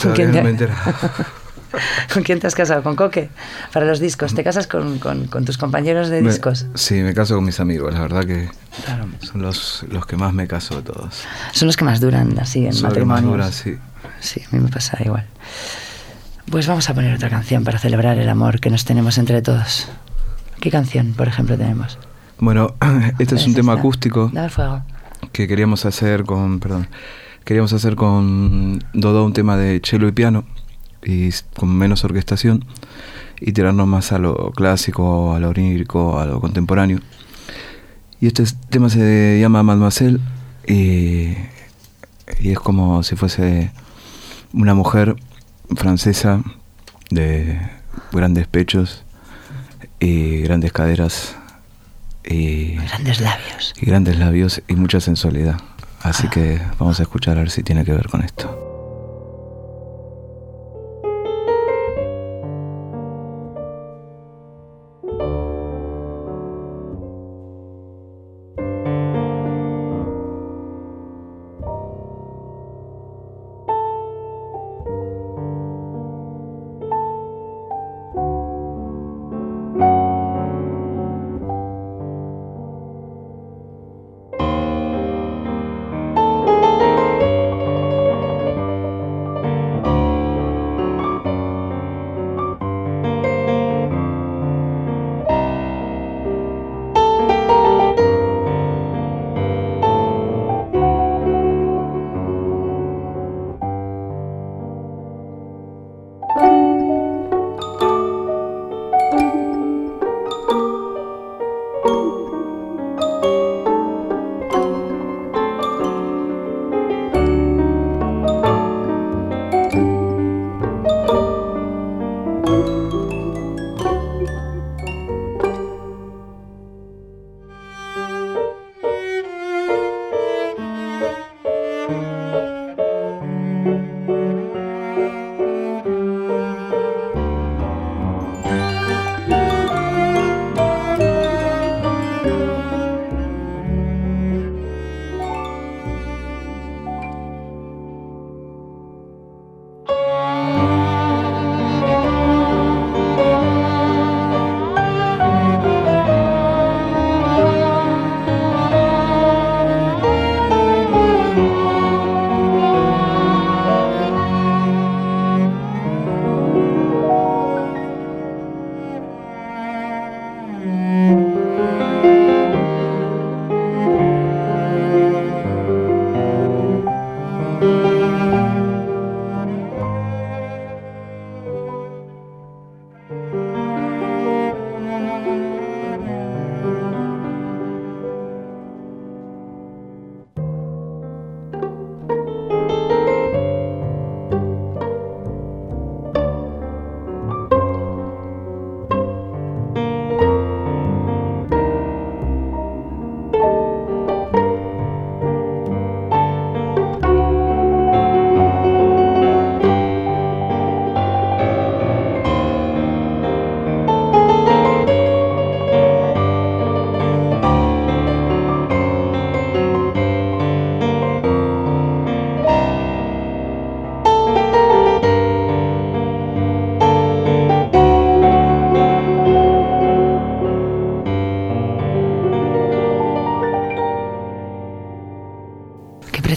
¿Con 0.00 0.12
quién, 0.12 0.28
no 0.28 0.34
te, 0.34 0.42
me 0.42 0.48
he 0.48 0.52
enterado 0.52 0.78
¿Con 2.14 2.22
quién 2.22 2.38
te 2.38 2.46
has 2.46 2.54
casado? 2.54 2.82
¿Con 2.84 2.94
Coque? 2.94 3.28
Para 3.72 3.86
los 3.86 3.98
discos. 3.98 4.34
¿Te 4.34 4.44
casas 4.44 4.68
con, 4.68 4.98
con- 5.00 5.26
con 5.26 5.44
tus 5.44 5.58
compañeros 5.58 6.08
de 6.08 6.22
Me- 6.22 6.30
discos? 6.30 6.66
sí 6.74 6.94
me 7.02 7.12
caso 7.12 7.34
con 7.34 7.44
mis 7.44 7.58
amigos 7.58 7.92
la 7.92 8.00
verdad 8.02 8.24
que 8.24 8.48
Claro. 8.84 9.06
son 9.20 9.42
los, 9.42 9.84
los 9.90 10.06
que 10.06 10.16
más 10.16 10.32
me 10.32 10.46
caso 10.46 10.76
de 10.76 10.82
todos 10.82 11.22
Son 11.52 11.66
los 11.66 11.76
que 11.76 11.84
más 11.84 12.00
duran 12.00 12.38
así 12.38 12.66
en 12.66 12.72
son 12.72 12.84
los 12.84 12.94
que 12.94 13.04
más 13.04 13.20
matrimonios. 13.22 13.62
duran, 13.64 13.80
sí 13.80 13.80
Sí, 14.20 14.42
a 14.50 14.54
mí 14.56 14.62
me 14.62 14.68
pasa 14.70 14.96
igual. 15.04 15.26
Pues 16.50 16.66
vamos 16.68 16.88
a 16.88 16.94
poner 16.94 17.12
otra 17.14 17.28
canción 17.30 17.64
para 17.64 17.78
celebrar 17.80 18.16
el 18.18 18.28
amor 18.28 18.60
que 18.60 18.70
nos 18.70 18.84
tenemos 18.84 19.18
entre 19.18 19.42
todos. 19.42 19.88
¿Qué 20.60 20.70
canción, 20.70 21.14
por 21.16 21.28
ejemplo, 21.28 21.56
tenemos? 21.56 21.98
bueno 22.38 22.74
este 23.18 23.34
es 23.36 23.46
un 23.46 23.54
tema 23.54 23.72
esta. 23.72 23.80
acústico 23.80 24.30
Dame 24.32 24.50
fuego. 24.50 24.82
que 25.32 25.48
queríamos 25.48 25.84
hacer 25.86 26.24
con, 26.24 26.60
perdón, 26.60 26.86
queríamos 27.44 27.72
hacer 27.72 27.96
con 27.96 28.78
Dodo 28.92 29.24
un 29.24 29.32
tema 29.32 29.56
de 29.56 29.80
cello 29.84 30.06
y 30.08 30.12
piano 30.12 30.44
y 31.04 31.30
con 31.56 31.74
menos 31.76 32.04
orquestación 32.04 32.64
y 33.40 33.52
tirarnos 33.52 33.86
más 33.86 34.12
a 34.12 34.18
lo 34.18 34.50
clásico, 34.52 35.34
a 35.34 35.40
lo 35.40 35.50
onírico, 35.50 36.18
a 36.18 36.26
lo 36.26 36.40
contemporáneo. 36.40 37.00
Y 38.20 38.26
este 38.26 38.42
es- 38.42 38.56
tema 38.70 38.88
se 38.88 39.38
llama 39.40 39.62
Mademoiselle 39.62 40.18
y, 40.66 41.34
y 42.40 42.50
es 42.50 42.58
como 42.58 43.02
si 43.02 43.14
fuese 43.16 43.70
una 44.52 44.74
mujer 44.74 45.16
francesa 45.74 46.42
de 47.10 47.60
grandes 48.12 48.46
pechos 48.46 49.04
y 50.00 50.40
grandes 50.42 50.72
caderas 50.72 51.36
y 52.24 52.76
Grandes 52.76 53.20
labios. 53.20 53.74
y 53.80 53.86
grandes 53.86 54.18
labios 54.18 54.62
y 54.68 54.74
mucha 54.74 55.00
sensualidad. 55.00 55.56
Así 56.02 56.28
que 56.28 56.60
vamos 56.78 56.98
a 57.00 57.02
escuchar 57.02 57.36
a 57.36 57.40
ver 57.40 57.50
si 57.50 57.62
tiene 57.62 57.84
que 57.84 57.92
ver 57.92 58.08
con 58.08 58.22
esto. 58.22 58.55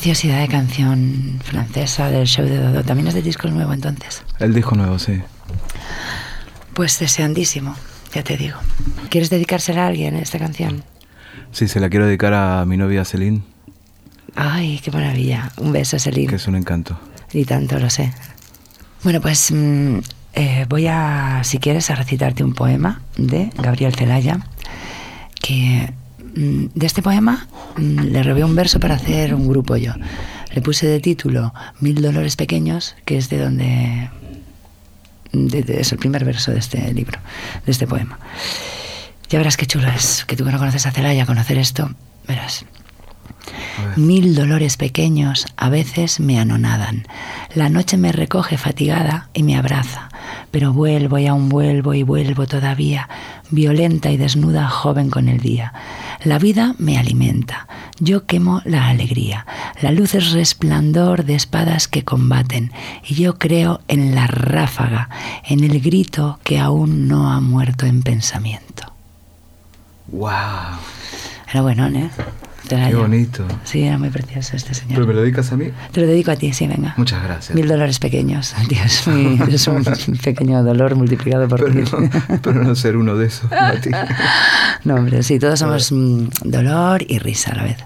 Preciosidad 0.09 0.41
de 0.41 0.47
canción 0.47 1.39
francesa 1.43 2.09
del 2.09 2.25
show 2.25 2.43
de 2.43 2.57
Dodo. 2.57 2.83
También 2.83 3.09
es 3.09 3.13
de 3.13 3.21
disco 3.21 3.47
nuevo 3.47 3.73
entonces. 3.73 4.23
El 4.39 4.55
disco 4.55 4.73
nuevo, 4.73 4.97
sí. 4.97 5.21
Pues 6.73 6.97
deseandísimo, 6.97 7.75
ya 8.11 8.23
te 8.23 8.35
digo. 8.35 8.57
¿Quieres 9.11 9.29
dedicársela 9.29 9.83
a 9.83 9.87
alguien 9.87 10.15
esta 10.15 10.39
canción? 10.39 10.83
Sí, 11.51 11.67
se 11.67 11.79
la 11.79 11.91
quiero 11.91 12.07
dedicar 12.07 12.33
a 12.33 12.65
mi 12.65 12.75
novia 12.75 13.05
Celine, 13.05 13.43
Ay, 14.35 14.81
qué 14.83 14.89
maravilla. 14.89 15.51
Un 15.57 15.73
beso, 15.73 15.99
Celine. 15.99 16.25
que 16.27 16.37
es 16.37 16.47
un 16.47 16.55
encanto. 16.55 16.99
Y 17.31 17.45
tanto 17.45 17.77
lo 17.77 17.91
sé. 17.91 18.11
Bueno, 19.03 19.21
pues 19.21 19.51
mm, 19.51 19.99
eh, 20.33 20.65
voy 20.67 20.87
a, 20.87 21.41
si 21.43 21.59
quieres, 21.59 21.91
a 21.91 21.95
recitarte 21.95 22.43
un 22.43 22.55
poema 22.55 23.03
de 23.15 23.51
Gabriel 23.59 23.93
Celaya, 23.93 24.39
que 25.39 25.93
de 26.35 26.85
este 26.85 27.01
poema 27.01 27.47
mm, 27.77 27.99
le 28.11 28.23
robé 28.23 28.43
un 28.43 28.55
verso 28.55 28.79
para 28.79 28.95
hacer 28.95 29.33
un 29.33 29.47
grupo 29.47 29.75
yo. 29.77 29.93
Le 30.53 30.61
puse 30.61 30.87
de 30.87 30.99
título 30.99 31.53
Mil 31.79 32.01
Dolores 32.01 32.35
Pequeños, 32.35 32.95
que 33.05 33.17
es 33.17 33.29
de 33.29 33.39
donde... 33.39 34.09
de- 35.31 35.63
de- 35.63 35.81
es 35.81 35.91
el 35.91 35.97
primer 35.99 36.25
verso 36.25 36.51
de 36.51 36.59
este 36.59 36.91
libro, 36.93 37.19
de 37.65 37.71
este 37.71 37.85
poema. 37.87 38.19
Ya 39.29 39.37
verás 39.37 39.57
qué 39.57 39.67
chulo 39.67 39.87
es, 39.89 40.25
que 40.25 40.35
tú 40.35 40.43
que 40.45 40.51
no 40.51 40.57
conoces 40.57 40.87
a 40.87 40.91
Celaya, 40.91 41.25
conocer 41.27 41.57
esto, 41.59 41.91
verás. 42.27 42.65
Mil 43.95 44.33
dolores 44.35 44.75
pequeños 44.77 45.45
a 45.55 45.69
veces 45.69 46.19
me 46.19 46.39
anonadan. 46.39 47.05
La 47.55 47.69
noche 47.69 47.97
me 47.97 48.11
recoge 48.11 48.57
fatigada 48.57 49.29
y 49.33 49.43
me 49.43 49.55
abraza. 49.55 50.09
Pero 50.51 50.73
vuelvo 50.73 51.17
y 51.19 51.27
aún 51.27 51.49
vuelvo 51.49 51.93
y 51.93 52.03
vuelvo 52.03 52.47
todavía, 52.47 53.07
violenta 53.51 54.11
y 54.11 54.17
desnuda, 54.17 54.67
joven 54.67 55.09
con 55.09 55.29
el 55.29 55.39
día. 55.39 55.73
La 56.23 56.39
vida 56.39 56.75
me 56.79 56.97
alimenta, 56.97 57.67
yo 57.99 58.25
quemo 58.25 58.61
la 58.65 58.87
alegría. 58.87 59.45
La 59.81 59.91
luz 59.91 60.15
es 60.15 60.31
resplandor 60.31 61.23
de 61.23 61.35
espadas 61.35 61.87
que 61.87 62.03
combaten, 62.03 62.71
y 63.07 63.15
yo 63.15 63.37
creo 63.37 63.81
en 63.87 64.15
la 64.15 64.27
ráfaga, 64.27 65.09
en 65.45 65.63
el 65.63 65.79
grito 65.79 66.39
que 66.43 66.59
aún 66.59 67.07
no 67.07 67.31
ha 67.31 67.39
muerto 67.39 67.85
en 67.85 68.01
pensamiento. 68.01 68.91
¡Wow! 70.07 70.29
Era 71.51 71.61
bueno, 71.61 71.87
¿eh? 71.87 72.09
Qué 72.67 72.95
bonito. 72.95 73.45
Sí, 73.63 73.83
era 73.83 73.97
muy 73.97 74.09
precioso 74.09 74.55
este 74.55 74.73
señor. 74.73 74.95
¿Pero 74.95 75.07
me 75.07 75.13
lo 75.13 75.21
dedicas 75.21 75.51
a 75.51 75.57
mí? 75.57 75.69
Te 75.91 76.01
lo 76.01 76.07
dedico 76.07 76.31
a 76.31 76.35
ti, 76.35 76.53
sí, 76.53 76.67
venga. 76.67 76.93
Muchas 76.97 77.23
gracias. 77.23 77.55
Mil 77.55 77.67
dólares 77.67 77.99
pequeños. 77.99 78.53
Dios 78.69 79.07
mío, 79.07 79.45
es 79.49 79.67
un 79.67 79.83
pequeño 80.23 80.63
dolor 80.63 80.95
multiplicado 80.95 81.47
por 81.47 81.63
Pero 81.63 81.73
no, 81.73 82.09
pero 82.41 82.63
no 82.63 82.75
ser 82.75 82.97
uno 82.97 83.15
de 83.15 83.27
esos, 83.27 83.49
Mati. 83.49 83.89
No, 84.83 84.95
hombre, 84.95 85.23
sí, 85.23 85.39
todos 85.39 85.59
somos 85.59 85.91
mm, 85.91 86.27
dolor 86.45 87.03
y 87.07 87.19
risa 87.19 87.51
a 87.51 87.55
la 87.55 87.63
vez. 87.63 87.77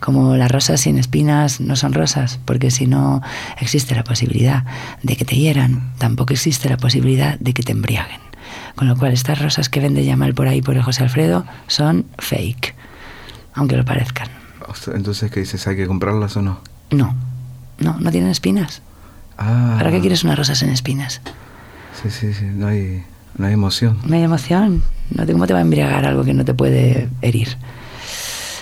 Como 0.00 0.36
las 0.36 0.50
rosas 0.50 0.80
sin 0.80 0.96
espinas 0.96 1.60
no 1.60 1.76
son 1.76 1.92
rosas, 1.92 2.40
porque 2.46 2.70
si 2.70 2.86
no 2.86 3.22
existe 3.60 3.94
la 3.94 4.04
posibilidad 4.04 4.64
de 5.02 5.16
que 5.16 5.26
te 5.26 5.36
hieran, 5.36 5.92
tampoco 5.98 6.32
existe 6.32 6.70
la 6.70 6.78
posibilidad 6.78 7.38
de 7.38 7.52
que 7.52 7.62
te 7.62 7.72
embriaguen. 7.72 8.20
Con 8.74 8.88
lo 8.88 8.96
cual, 8.96 9.12
estas 9.12 9.40
rosas 9.40 9.68
que 9.68 9.80
vende 9.80 10.04
Yamal 10.04 10.32
por 10.32 10.48
ahí 10.48 10.62
por 10.62 10.76
el 10.76 10.82
José 10.82 11.02
Alfredo 11.02 11.44
son 11.66 12.06
fake, 12.18 12.74
aunque 13.54 13.76
lo 13.76 13.84
parezcan. 13.84 14.28
Entonces, 14.94 15.30
¿qué 15.30 15.40
dices? 15.40 15.66
¿Hay 15.66 15.76
que 15.76 15.86
comprarlas 15.86 16.36
o 16.36 16.42
no? 16.42 16.60
No, 16.90 17.14
no, 17.78 17.98
no 17.98 18.10
tienen 18.10 18.30
espinas. 18.30 18.82
Ah. 19.38 19.76
¿Para 19.78 19.90
qué 19.90 20.00
quieres 20.00 20.22
unas 20.22 20.38
rosas 20.38 20.58
sin 20.58 20.68
espinas? 20.68 21.20
Sí, 22.02 22.10
sí, 22.10 22.32
sí. 22.32 22.44
No 22.44 22.68
hay, 22.68 23.04
no 23.36 23.46
hay 23.46 23.54
emoción. 23.54 23.98
No 24.04 24.16
hay 24.16 24.22
emoción. 24.22 24.82
No 25.14 25.26
te, 25.26 25.32
¿Cómo 25.32 25.46
te 25.46 25.52
va 25.52 25.60
a 25.60 25.62
embriagar 25.62 26.04
algo 26.04 26.24
que 26.24 26.34
no 26.34 26.44
te 26.44 26.54
puede 26.54 27.08
herir? 27.22 27.56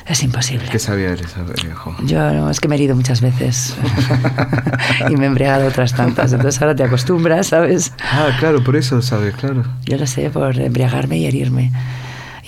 Es 0.07 0.23
imposible. 0.23 0.67
¿Qué 0.71 0.79
sabía 0.79 1.11
eres, 1.11 1.35
viejo? 1.63 1.95
Yo 2.05 2.33
no, 2.33 2.49
es 2.49 2.61
que 2.61 2.69
me 2.69 2.77
he 2.77 2.79
herido 2.79 2.97
muchas 2.97 3.21
veces 3.21 3.77
y 5.11 5.17
me 5.17 5.25
he 5.25 5.27
embriagado 5.27 5.67
otras 5.67 5.93
tantas. 5.93 6.33
Entonces 6.33 6.61
ahora 6.63 6.75
te 6.75 6.85
acostumbras, 6.85 7.49
¿sabes? 7.49 7.93
Ah, 8.01 8.31
claro, 8.39 8.65
por 8.65 8.77
eso 8.77 9.03
sabes, 9.03 9.35
claro. 9.35 9.65
Yo 9.85 9.99
lo 9.99 10.07
sé, 10.07 10.31
por 10.31 10.59
embriagarme 10.59 11.19
y 11.19 11.27
herirme. 11.27 11.73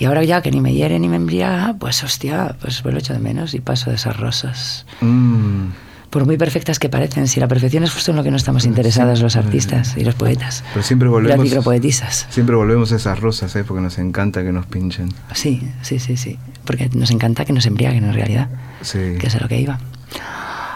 Y 0.01 0.05
ahora 0.05 0.23
ya 0.23 0.41
que 0.41 0.49
ni 0.49 0.61
me 0.61 0.73
hiere 0.73 0.97
ni 0.97 1.07
me 1.07 1.15
embriaga, 1.17 1.75
pues 1.79 2.03
hostia, 2.03 2.55
pues 2.59 2.83
lo 2.83 2.97
echo 2.97 3.13
de 3.13 3.19
menos 3.19 3.53
y 3.53 3.59
paso 3.59 3.91
de 3.91 3.97
esas 3.97 4.17
rosas. 4.17 4.87
Mm, 4.99 5.67
Por 6.09 6.25
muy 6.25 6.37
perfectas 6.37 6.79
que 6.79 6.89
parecen, 6.89 7.27
si 7.27 7.39
la 7.39 7.47
perfección 7.47 7.83
es 7.83 7.91
justo 7.93 8.09
en 8.09 8.17
lo 8.17 8.23
que 8.23 8.31
no 8.31 8.37
estamos 8.37 8.65
interesados 8.65 9.21
los 9.21 9.35
artistas 9.35 9.95
y 9.97 10.03
los 10.03 10.15
poetas. 10.15 10.63
Pero 10.73 10.81
siempre 10.83 11.07
Y 11.07 11.11
las 11.11 11.21
volvemos. 11.21 11.43
micropoetisas. 11.43 12.25
Siempre 12.31 12.55
volvemos 12.55 12.91
a 12.91 12.95
esas 12.95 13.19
rosas, 13.19 13.55
¿eh? 13.55 13.63
Porque 13.63 13.83
nos 13.83 13.99
encanta 13.99 14.41
que 14.43 14.51
nos 14.51 14.65
pinchen. 14.65 15.09
Sí, 15.35 15.61
sí, 15.83 15.99
sí, 15.99 16.17
sí. 16.17 16.39
Porque 16.65 16.89
nos 16.95 17.11
encanta 17.11 17.45
que 17.45 17.53
nos 17.53 17.67
embriaguen 17.67 18.03
en 18.05 18.13
realidad. 18.15 18.49
Sí. 18.81 18.97
que 19.19 19.27
es 19.27 19.35
a 19.35 19.39
lo 19.39 19.47
que 19.47 19.59
iba. 19.61 19.77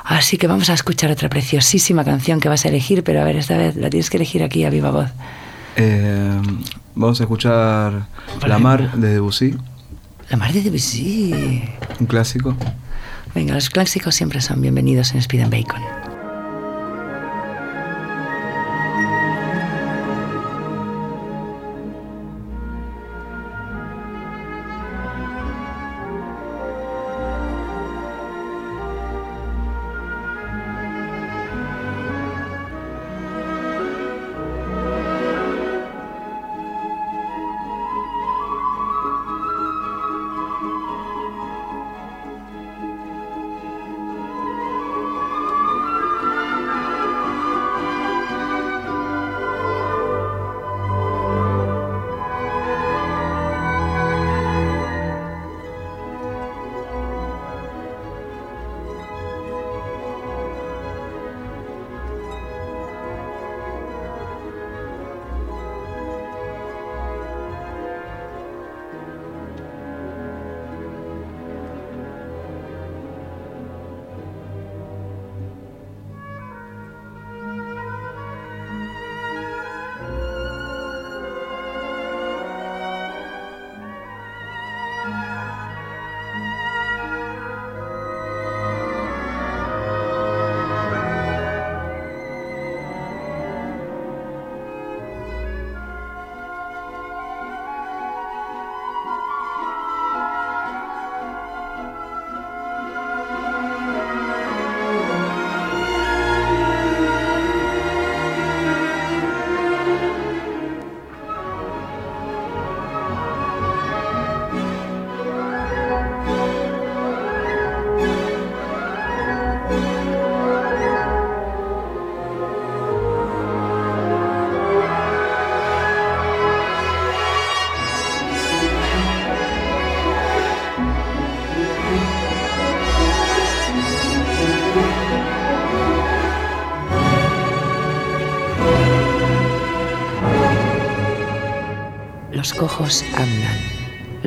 Así 0.04 0.38
que 0.38 0.46
vamos 0.46 0.70
a 0.70 0.76
escuchar 0.76 1.10
otra 1.10 1.30
preciosísima 1.30 2.04
canción 2.06 2.40
que 2.40 2.48
vas 2.48 2.64
a 2.66 2.68
elegir, 2.70 3.04
pero 3.04 3.22
a 3.22 3.24
ver, 3.24 3.38
esta 3.38 3.58
vez 3.58 3.76
la 3.76 3.90
tienes 3.90 4.12
que 4.12 4.18
elegir 4.18 4.44
aquí 4.44 4.64
a 4.66 4.70
viva 4.70 4.92
voz. 4.92 5.10
Eh, 5.78 6.40
vamos 6.96 7.20
a 7.20 7.24
escuchar 7.24 8.08
La. 8.46 8.58
Mar 8.60 8.92
de 8.94 9.10
Debussy, 9.10 9.56
La 10.30 10.38
mar 10.38 10.52
de 10.54 10.62
Debussy. 10.62 11.64
un 12.00 12.06
clásico. 12.08 12.56
Venga, 13.34 13.54
los 13.54 13.70
clásicos 13.70 14.16
siempre 14.16 14.42
son 14.42 14.62
bienvenidos 14.62 15.12
en 15.12 15.18
Speed 15.20 15.42
and 15.42 15.52
Bacon. 15.52 16.05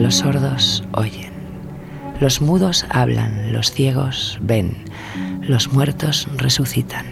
Los 0.09 0.17
sordos 0.17 0.85
oyen, 0.93 1.35
los 2.19 2.41
mudos 2.41 2.87
hablan, 2.89 3.53
los 3.53 3.71
ciegos 3.71 4.39
ven, 4.41 4.87
los 5.43 5.71
muertos 5.75 6.27
resucitan. 6.39 7.05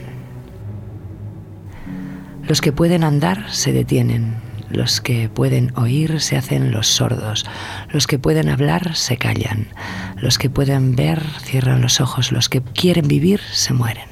Los 2.48 2.62
que 2.62 2.72
pueden 2.72 3.04
andar 3.04 3.52
se 3.52 3.74
detienen, 3.74 4.36
los 4.70 5.02
que 5.02 5.28
pueden 5.28 5.76
oír 5.76 6.22
se 6.22 6.38
hacen 6.38 6.72
los 6.72 6.86
sordos, 6.86 7.44
los 7.90 8.06
que 8.06 8.18
pueden 8.18 8.48
hablar 8.48 8.96
se 8.96 9.18
callan, 9.18 9.66
los 10.16 10.38
que 10.38 10.48
pueden 10.48 10.96
ver 10.96 11.22
cierran 11.42 11.82
los 11.82 12.00
ojos, 12.00 12.32
los 12.32 12.48
que 12.48 12.62
quieren 12.62 13.08
vivir 13.08 13.42
se 13.52 13.74
mueren. 13.74 14.08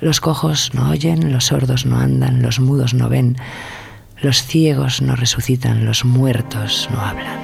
Los 0.00 0.20
cojos 0.20 0.72
no 0.74 0.90
oyen, 0.90 1.32
los 1.32 1.46
sordos 1.46 1.86
no 1.86 1.98
andan, 1.98 2.42
los 2.42 2.60
mudos 2.60 2.92
no 2.92 3.08
ven, 3.08 3.38
los 4.20 4.42
ciegos 4.42 5.02
no 5.02 5.16
resucitan, 5.16 5.84
los 5.84 6.04
muertos 6.04 6.88
no 6.92 7.00
hablan. 7.00 7.43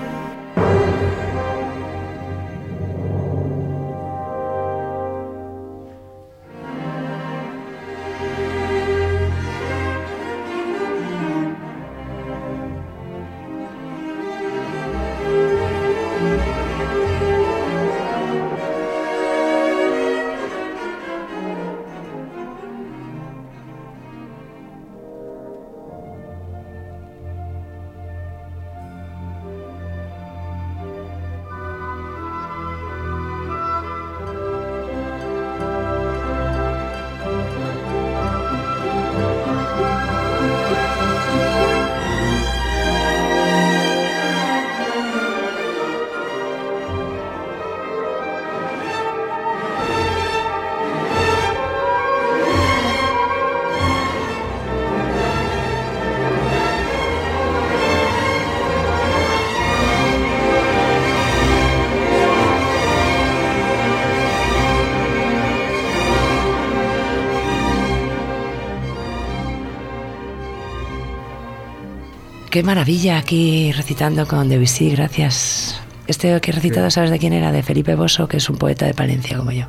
Qué 72.61 72.67
maravilla 72.67 73.17
aquí 73.17 73.73
recitando 73.73 74.29
con 74.29 74.51
Debussy, 74.51 74.91
gracias. 74.91 75.81
Este 76.07 76.39
que 76.43 76.51
he 76.51 76.55
recitado, 76.55 76.91
¿sabes 76.91 77.09
de 77.11 77.19
quién 77.19 77.33
era? 77.33 77.53
De 77.53 77.63
Felipe 77.63 77.95
Bosso, 77.95 78.29
que 78.29 78.37
es 78.37 78.51
un 78.51 78.59
poeta 78.59 78.85
de 78.85 78.93
Palencia 78.93 79.39
como 79.39 79.51
yo. 79.51 79.65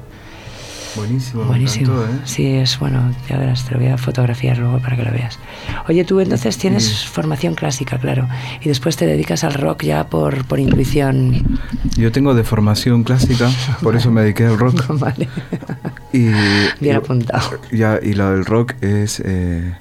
Buenísimo, 0.97 1.45
Buenísimo. 1.45 1.93
encantó, 2.01 2.13
¿eh? 2.13 2.19
Sí, 2.25 2.47
es 2.47 2.77
bueno, 2.79 3.15
ya 3.29 3.37
verás, 3.37 3.63
te 3.63 3.71
lo 3.75 3.79
voy 3.79 3.87
a 3.87 3.97
fotografiar 3.97 4.57
luego 4.57 4.79
para 4.79 4.97
que 4.97 5.03
lo 5.03 5.11
veas. 5.13 5.39
Oye, 5.87 6.03
tú 6.03 6.19
entonces 6.19 6.57
tienes 6.57 7.05
formación 7.05 7.55
clásica, 7.55 7.97
claro, 7.97 8.27
y 8.59 8.67
después 8.67 8.97
te 8.97 9.05
dedicas 9.05 9.45
al 9.45 9.53
rock 9.53 9.83
ya 9.83 10.07
por, 10.07 10.43
por 10.43 10.59
intuición. 10.59 11.61
Yo 11.95 12.11
tengo 12.11 12.33
de 12.35 12.43
formación 12.43 13.05
clásica, 13.05 13.49
por 13.81 13.95
eso 13.95 14.11
me 14.11 14.19
dediqué 14.23 14.47
al 14.47 14.57
rock. 14.57 14.85
vale. 14.99 15.29
Y, 16.11 16.23
Bien 16.25 16.73
y- 16.81 16.89
apuntado. 16.89 17.51
Ya, 17.71 17.99
y 18.03 18.11
lo 18.15 18.31
del 18.31 18.43
rock 18.43 18.73
es 18.81 19.21
eh, 19.23 19.77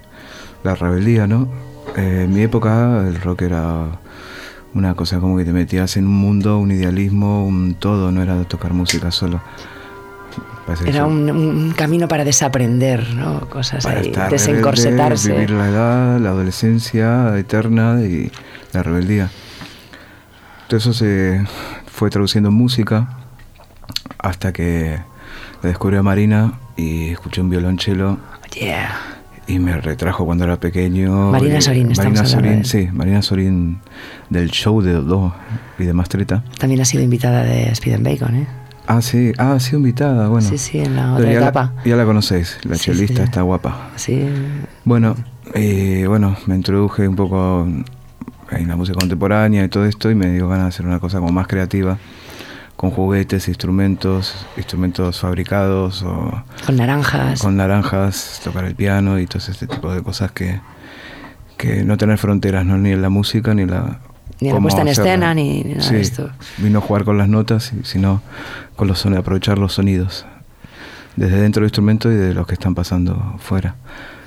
la 0.62 0.77
rebeldía, 0.77 1.27
¿no? 1.27 1.49
Eh, 1.96 2.22
en 2.24 2.33
mi 2.33 2.42
época 2.42 3.05
el 3.07 3.20
rock 3.20 3.42
era 3.42 3.87
una 4.74 4.94
cosa 4.94 5.18
como 5.18 5.37
que 5.37 5.44
te 5.44 5.53
metías 5.53 5.96
en 5.96 6.07
un 6.07 6.14
mundo, 6.14 6.59
un 6.59 6.70
idealismo, 6.70 7.44
un 7.46 7.74
todo, 7.74 8.12
no 8.12 8.22
era 8.22 8.42
tocar 8.44 8.72
música 8.72 9.11
solo. 9.11 9.40
Era 10.87 11.05
un, 11.05 11.29
un 11.29 11.72
camino 11.72 12.07
para 12.07 12.24
desaprender, 12.24 13.14
¿no? 13.14 13.40
Cosas 13.48 13.83
para 13.83 14.00
ahí, 14.00 14.12
desencorsetarse. 14.31 15.31
rebelde, 15.31 15.46
vivir 15.46 15.59
la 15.59 15.68
edad, 15.68 16.20
la 16.20 16.29
adolescencia 16.31 17.37
eterna 17.37 18.00
y 18.03 18.31
la 18.72 18.85
rebeldía. 18.85 19.31
Todo 20.68 20.79
eso 20.79 20.92
se 20.92 21.44
fue 21.87 22.11
traduciendo 22.11 22.50
en 22.50 22.55
música 22.55 23.18
hasta 24.18 24.53
que 24.53 25.00
la 25.62 25.68
descubrí 25.68 25.96
a 25.96 26.03
Marina 26.05 26.53
y 26.76 27.11
escuché 27.11 27.40
un 27.40 27.50
violonchelo 27.50 28.18
Yeah. 28.55 29.19
Y 29.50 29.58
me 29.58 29.76
retrajo 29.80 30.24
cuando 30.24 30.44
era 30.44 30.58
pequeño. 30.58 31.30
Marina 31.30 31.58
Y- 31.58 31.62
Sorín, 31.62 31.92
Marina 31.96 32.24
Sorín, 32.24 32.64
sí, 32.64 32.88
Marina 32.92 33.22
Sorín 33.22 33.78
del 34.28 34.50
show 34.50 34.80
de 34.80 34.92
Dodó 34.92 35.34
y 35.78 35.84
de 35.84 35.92
Mastreta. 35.92 36.42
También 36.58 36.80
ha 36.80 36.84
sido 36.84 37.02
invitada 37.02 37.42
de 37.44 37.64
Speed 37.70 37.94
and 37.94 38.04
Bacon, 38.04 38.36
¿eh? 38.36 38.46
Ah, 38.86 39.02
sí, 39.02 39.32
ah, 39.38 39.52
ha 39.52 39.60
sido 39.60 39.78
invitada, 39.78 40.28
bueno. 40.28 40.48
Sí, 40.48 40.58
sí, 40.58 40.78
en 40.80 40.96
la 40.96 41.02
Pero 41.02 41.28
otra 41.28 41.32
ya, 41.32 41.38
etapa. 41.38 41.72
La, 41.76 41.84
ya 41.84 41.96
la 41.96 42.04
conocéis, 42.04 42.58
la 42.64 42.74
Sí, 42.76 42.84
chelista 42.92 43.18
sí. 43.18 43.22
está 43.22 43.42
guapa. 43.42 43.90
Sí, 43.96 44.24
Bueno, 44.84 45.14
eh, 45.54 46.04
bueno, 46.08 46.36
me 46.46 46.56
introduje 46.56 47.06
un 47.06 47.14
poco 47.16 47.68
en 48.50 48.66
la 48.68 48.74
música 48.76 48.98
contemporánea 48.98 49.64
y 49.64 49.68
todo 49.68 49.84
esto 49.84 50.10
y 50.10 50.14
me 50.16 50.30
dio 50.32 50.48
ganas 50.48 50.64
de 50.64 50.68
hacer 50.70 50.86
una 50.86 50.98
cosa 50.98 51.18
como 51.20 51.30
más 51.30 51.46
creativa, 51.46 51.98
con 52.80 52.92
juguetes, 52.92 53.46
instrumentos, 53.46 54.34
instrumentos 54.56 55.20
fabricados 55.20 56.02
o 56.02 56.42
con 56.64 56.76
naranjas. 56.76 57.42
con 57.42 57.54
naranjas, 57.54 58.40
tocar 58.42 58.64
el 58.64 58.74
piano 58.74 59.18
y 59.18 59.26
todo 59.26 59.36
este 59.36 59.66
tipo 59.66 59.92
de 59.92 60.02
cosas 60.02 60.32
que, 60.32 60.62
que 61.58 61.84
no 61.84 61.98
tener 61.98 62.16
fronteras, 62.16 62.64
¿no? 62.64 62.78
ni 62.78 62.92
en 62.92 63.02
la 63.02 63.10
música 63.10 63.52
ni 63.52 63.64
en 63.64 63.70
la... 63.72 64.00
Ni 64.40 64.48
en 64.48 64.54
la 64.54 64.60
puesta 64.62 64.80
en 64.80 64.88
hacerla. 64.88 65.10
escena, 65.10 65.34
ni 65.34 65.62
nada 65.62 65.82
Sí, 65.82 65.96
de 65.96 66.00
esto. 66.00 66.30
Vino 66.56 66.78
a 66.78 66.80
jugar 66.80 67.04
con 67.04 67.18
las 67.18 67.28
notas, 67.28 67.70
sino 67.82 68.22
con 68.76 68.88
los 68.88 68.98
sonidos, 69.00 69.20
aprovechar 69.24 69.58
los 69.58 69.74
sonidos, 69.74 70.24
desde 71.16 71.38
dentro 71.38 71.60
del 71.60 71.66
instrumento 71.66 72.10
y 72.10 72.14
de 72.14 72.32
los 72.32 72.46
que 72.46 72.54
están 72.54 72.74
pasando 72.74 73.36
fuera. 73.40 73.74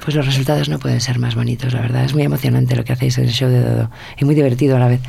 Pues 0.03 0.15
los 0.15 0.27
resultados 0.27 0.69
no 0.69 0.77
pueden 0.77 1.01
ser 1.01 1.17
más 1.17 1.33
bonitos, 1.33 1.73
la 1.73 1.81
verdad. 1.81 2.03
Es 2.05 2.13
muy 2.13 2.21
emocionante 2.21 2.75
lo 2.75 2.83
que 2.83 2.93
hacéis 2.93 3.17
en 3.17 3.23
el 3.23 3.31
show 3.31 3.49
de 3.49 3.61
Dodo. 3.63 3.89
Y 4.19 4.25
muy 4.25 4.35
divertido 4.35 4.75
a 4.75 4.79
la 4.79 4.89
vez. 4.89 5.01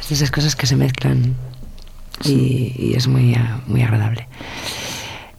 Es 0.00 0.08
de 0.08 0.14
esas 0.14 0.30
cosas 0.30 0.56
que 0.56 0.66
se 0.66 0.76
mezclan 0.76 1.34
y, 2.24 2.72
y 2.78 2.94
es 2.96 3.06
muy, 3.08 3.34
ah, 3.34 3.60
muy 3.66 3.82
agradable. 3.82 4.28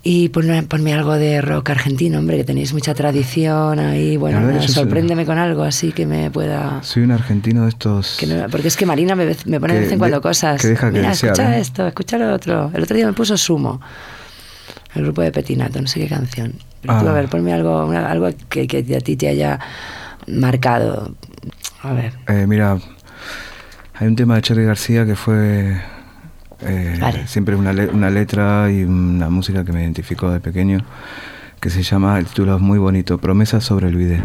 Y 0.04 0.30
ponme, 0.30 0.64
ponme 0.64 0.94
algo 0.94 1.14
de 1.16 1.42
rock 1.42 1.72
argentino, 1.72 2.20
hombre, 2.20 2.38
que 2.38 2.46
tenéis 2.46 2.72
mucha 2.74 2.94
tradición 2.94 3.78
ahí. 3.80 4.16
Bueno, 4.16 4.38
verdad, 4.40 4.54
nada, 4.54 4.66
soy- 4.66 4.74
sorpréndeme 4.76 5.26
con 5.26 5.38
algo 5.38 5.64
así 5.64 5.92
que 5.92 6.06
me 6.06 6.32
pueda... 6.32 6.82
Soy 6.82 7.04
un 7.04 7.12
argentino 7.12 7.64
de 7.64 7.70
estos... 7.70 8.18
no- 8.26 8.48
porque 8.50 8.70
es 8.70 8.78
que 8.78 8.86
Marina 8.86 9.16
me, 9.16 9.36
me 9.46 9.60
pone 9.60 9.74
de 9.74 9.80
vez 9.82 9.92
en 9.92 10.00
cuando 10.00 10.18
de- 10.18 10.22
cosas. 10.22 10.62
que 10.62 10.70
deja 10.70 10.88
que 10.92 11.00
Mira, 11.00 11.10
desear, 11.10 11.34
escucha 11.34 11.58
¿eh? 11.58 11.60
esto, 11.60 11.88
escucha 11.88 12.18
lo 12.18 12.34
otro. 12.34 12.72
El 12.74 12.84
otro 12.84 12.96
día 12.96 13.06
me 13.06 13.12
puso 13.14 13.36
Sumo, 13.36 13.82
el 14.96 15.04
grupo 15.04 15.22
de 15.24 15.32
Petinato, 15.34 15.82
no 15.82 15.88
sé 15.88 16.00
qué 16.00 16.08
canción. 16.08 16.54
Pero 16.82 17.00
tú, 17.02 17.08
Ah. 17.08 17.12
a 17.12 17.14
ver, 17.14 17.28
ponme 17.28 17.52
algo, 17.54 17.86
una- 17.86 18.10
algo 18.10 18.30
que, 18.48 18.66
que 18.66 18.96
a 18.96 19.02
ti 19.02 19.18
te 19.18 19.28
haya 19.28 19.60
marcado. 20.28 21.16
A 21.84 21.92
ver, 21.92 22.14
Eh, 22.30 22.46
mira, 22.48 22.78
hay 23.96 24.08
un 24.08 24.16
tema 24.16 24.36
de 24.36 24.42
Cherry 24.42 24.64
García 24.64 25.06
que 25.06 25.16
fue 25.18 25.82
eh, 26.62 26.98
Vale. 27.00 27.28
siempre 27.28 27.56
una, 27.56 27.74
le- 27.74 27.88
una 27.88 28.10
letra 28.10 28.72
y 28.72 28.84
una 28.84 29.30
música 29.30 29.64
que 29.64 29.72
me 29.74 29.82
identificó 29.84 30.32
de 30.32 30.40
pequeño, 30.40 30.80
que 31.60 31.70
se 31.70 31.84
llama, 31.84 32.18
el 32.20 32.26
título 32.26 32.56
es 32.56 32.62
muy 32.62 32.80
bonito, 32.80 33.18
Promesa 33.18 33.62
sobre 33.62 33.88
el 33.88 33.96
video. 33.96 34.24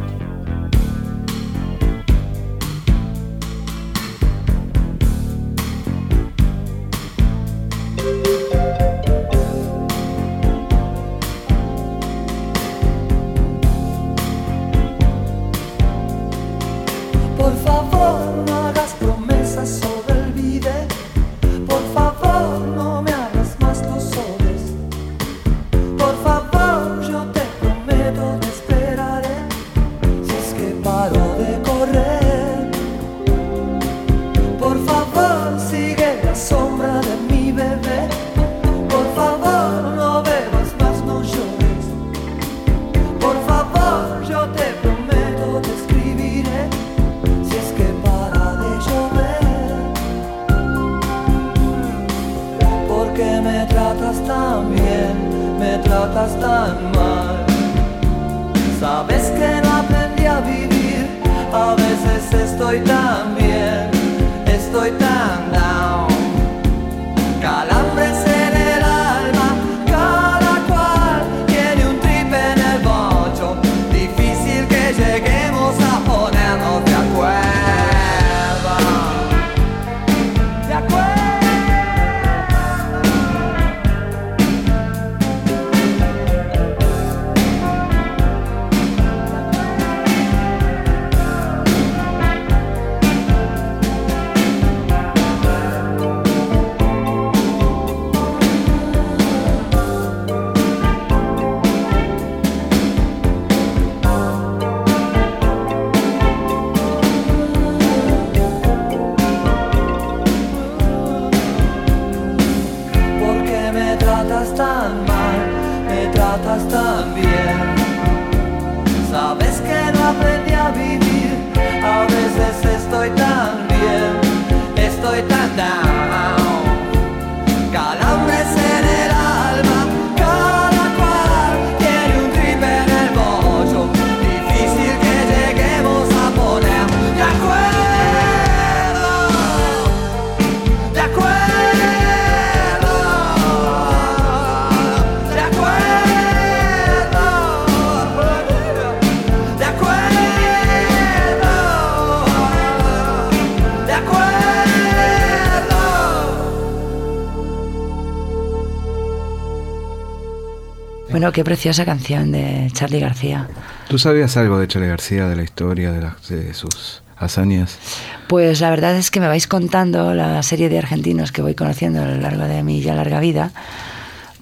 Bueno, 161.22 161.34
qué 161.34 161.44
preciosa 161.44 161.84
canción 161.84 162.32
de 162.32 162.68
Charlie 162.72 162.98
García. 162.98 163.46
¿Tú 163.88 163.96
sabías 163.96 164.36
algo 164.36 164.58
de 164.58 164.66
Chale 164.66 164.88
García, 164.88 165.28
de 165.28 165.36
la 165.36 165.44
historia, 165.44 165.92
de, 165.92 166.00
las- 166.02 166.28
de 166.28 166.52
sus 166.52 167.04
hazañas? 167.16 167.78
Pues 168.26 168.60
la 168.60 168.70
verdad 168.70 168.96
es 168.96 169.12
que 169.12 169.20
me 169.20 169.28
vais 169.28 169.46
contando 169.46 170.14
la 170.14 170.42
serie 170.42 170.68
de 170.68 170.78
argentinos 170.80 171.30
que 171.30 171.40
voy 171.40 171.54
conociendo 171.54 172.02
a 172.02 172.06
lo 172.06 172.16
largo 172.16 172.42
de 172.42 172.64
mi 172.64 172.80
ya 172.80 172.96
larga 172.96 173.20
vida. 173.20 173.52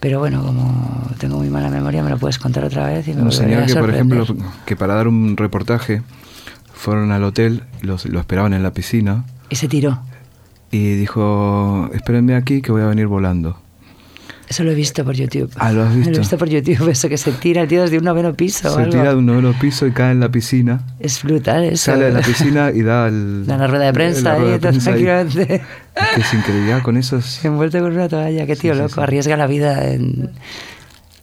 Pero 0.00 0.20
bueno, 0.20 0.42
como 0.42 1.06
tengo 1.18 1.36
muy 1.36 1.50
mala 1.50 1.68
memoria, 1.68 2.02
me 2.02 2.08
lo 2.08 2.16
puedes 2.16 2.38
contar 2.38 2.64
otra 2.64 2.86
vez 2.86 3.06
y 3.08 3.12
me 3.12 3.28
que, 3.66 3.74
por 3.74 3.90
ejemplo, 3.90 4.24
que 4.64 4.74
para 4.74 4.94
dar 4.94 5.06
un 5.06 5.36
reportaje 5.36 6.00
fueron 6.72 7.12
al 7.12 7.24
hotel, 7.24 7.64
los, 7.82 8.06
lo 8.06 8.20
esperaban 8.20 8.54
en 8.54 8.62
la 8.62 8.72
piscina 8.72 9.26
Y 9.50 9.56
se 9.56 9.68
tiró. 9.68 10.00
y 10.70 10.94
dijo, 10.94 11.90
espérenme 11.92 12.36
aquí 12.36 12.62
que 12.62 12.72
voy 12.72 12.80
a 12.80 12.86
venir 12.86 13.06
volando. 13.06 13.59
Eso 14.50 14.64
lo 14.64 14.72
he 14.72 14.74
visto 14.74 15.04
por 15.04 15.14
YouTube. 15.14 15.48
Ah, 15.56 15.70
¿lo 15.72 15.84
has 15.84 15.90
Lo 15.90 15.96
visto? 15.96 16.10
he 16.12 16.18
visto 16.18 16.36
por 16.36 16.48
YouTube, 16.48 16.88
eso 16.90 17.08
que 17.08 17.16
se 17.16 17.30
tira 17.30 17.62
el 17.62 17.68
tío 17.68 17.82
desde 17.82 17.98
un 17.98 18.04
noveno 18.04 18.34
piso. 18.34 18.66
o 18.68 18.74
Se 18.74 18.80
algo. 18.80 18.90
tira 18.90 19.10
de 19.10 19.14
un 19.14 19.24
noveno 19.26 19.54
piso 19.58 19.86
y 19.86 19.92
cae 19.92 20.10
en 20.10 20.18
la 20.18 20.28
piscina. 20.28 20.80
Es 20.98 21.22
brutal 21.22 21.62
eso. 21.64 21.92
Sale 21.92 22.06
de 22.06 22.12
la 22.12 22.20
piscina 22.20 22.72
y 22.74 22.82
da 22.82 23.06
el, 23.06 23.46
Da 23.46 23.54
una 23.54 23.68
rueda 23.68 23.84
de 23.86 23.92
prensa 23.92 24.20
la 24.22 24.34
rueda 24.36 24.52
de 24.54 24.58
prensa 24.58 24.90
ahí. 24.90 25.04
tranquilamente. 25.04 25.62
Es 25.94 26.08
que 26.16 26.20
es 26.20 26.34
increíble, 26.34 26.82
con 26.82 26.96
eso 26.96 27.18
es- 27.18 27.44
Envuelto 27.44 27.78
con 27.78 27.92
una 27.92 28.08
toalla. 28.08 28.44
Qué 28.44 28.56
tío 28.56 28.72
Sí, 28.74 28.78
sí, 28.78 28.82
loco. 28.82 28.94
sí. 28.96 29.00
Arriesga 29.00 29.36
la 29.36 29.46
vida 29.46 29.88
en, 29.92 30.30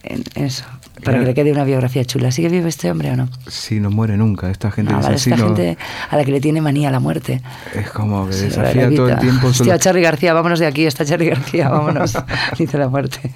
en 0.03 0.23
eso. 0.45 0.63
Para 1.04 1.20
Mira. 1.20 1.20
que 1.20 1.26
le 1.26 1.34
quede 1.36 1.52
una 1.52 1.64
biografía 1.64 2.04
chula. 2.06 2.32
¿Sigue 2.32 2.50
vivo 2.50 2.68
este 2.68 2.89
hombre 2.89 3.12
o 3.12 3.16
no? 3.16 3.30
sí, 3.48 3.80
no 3.80 3.89
muere 3.91 4.18
nunca. 4.18 4.50
Esta 4.50 4.72
gente 4.72 4.93
Ah, 4.93 5.00
es 5.00 5.04
vale, 5.06 5.16
esta 5.18 5.36
no- 5.36 5.45
gente 5.45 5.78
a 6.10 6.18
la 6.18 6.26
que 6.26 6.32
le 6.32 6.41
tiene 6.41 6.60
manía 6.62 6.89
la 6.91 7.00
muerte. 7.00 7.41
es 7.76 7.89
como 7.91 8.28
que 8.28 8.34
Sí, 8.34 8.45
desafía 8.45 8.89
todo 8.95 9.10
el 9.10 9.20
tiempo. 9.20 9.54
solo- 9.54 9.72
Hostia, 9.72 9.80
Charlie 9.80 10.02
García, 10.02 10.34
vámonos 10.34 10.60
de 10.60 10.66
aquí. 10.68 10.86
Está 10.86 11.06
Charlie 11.06 11.30
García, 11.30 11.70
vámonos. 11.70 12.14
Dice 12.58 12.78
la 12.78 12.89
muerte. 12.89 13.32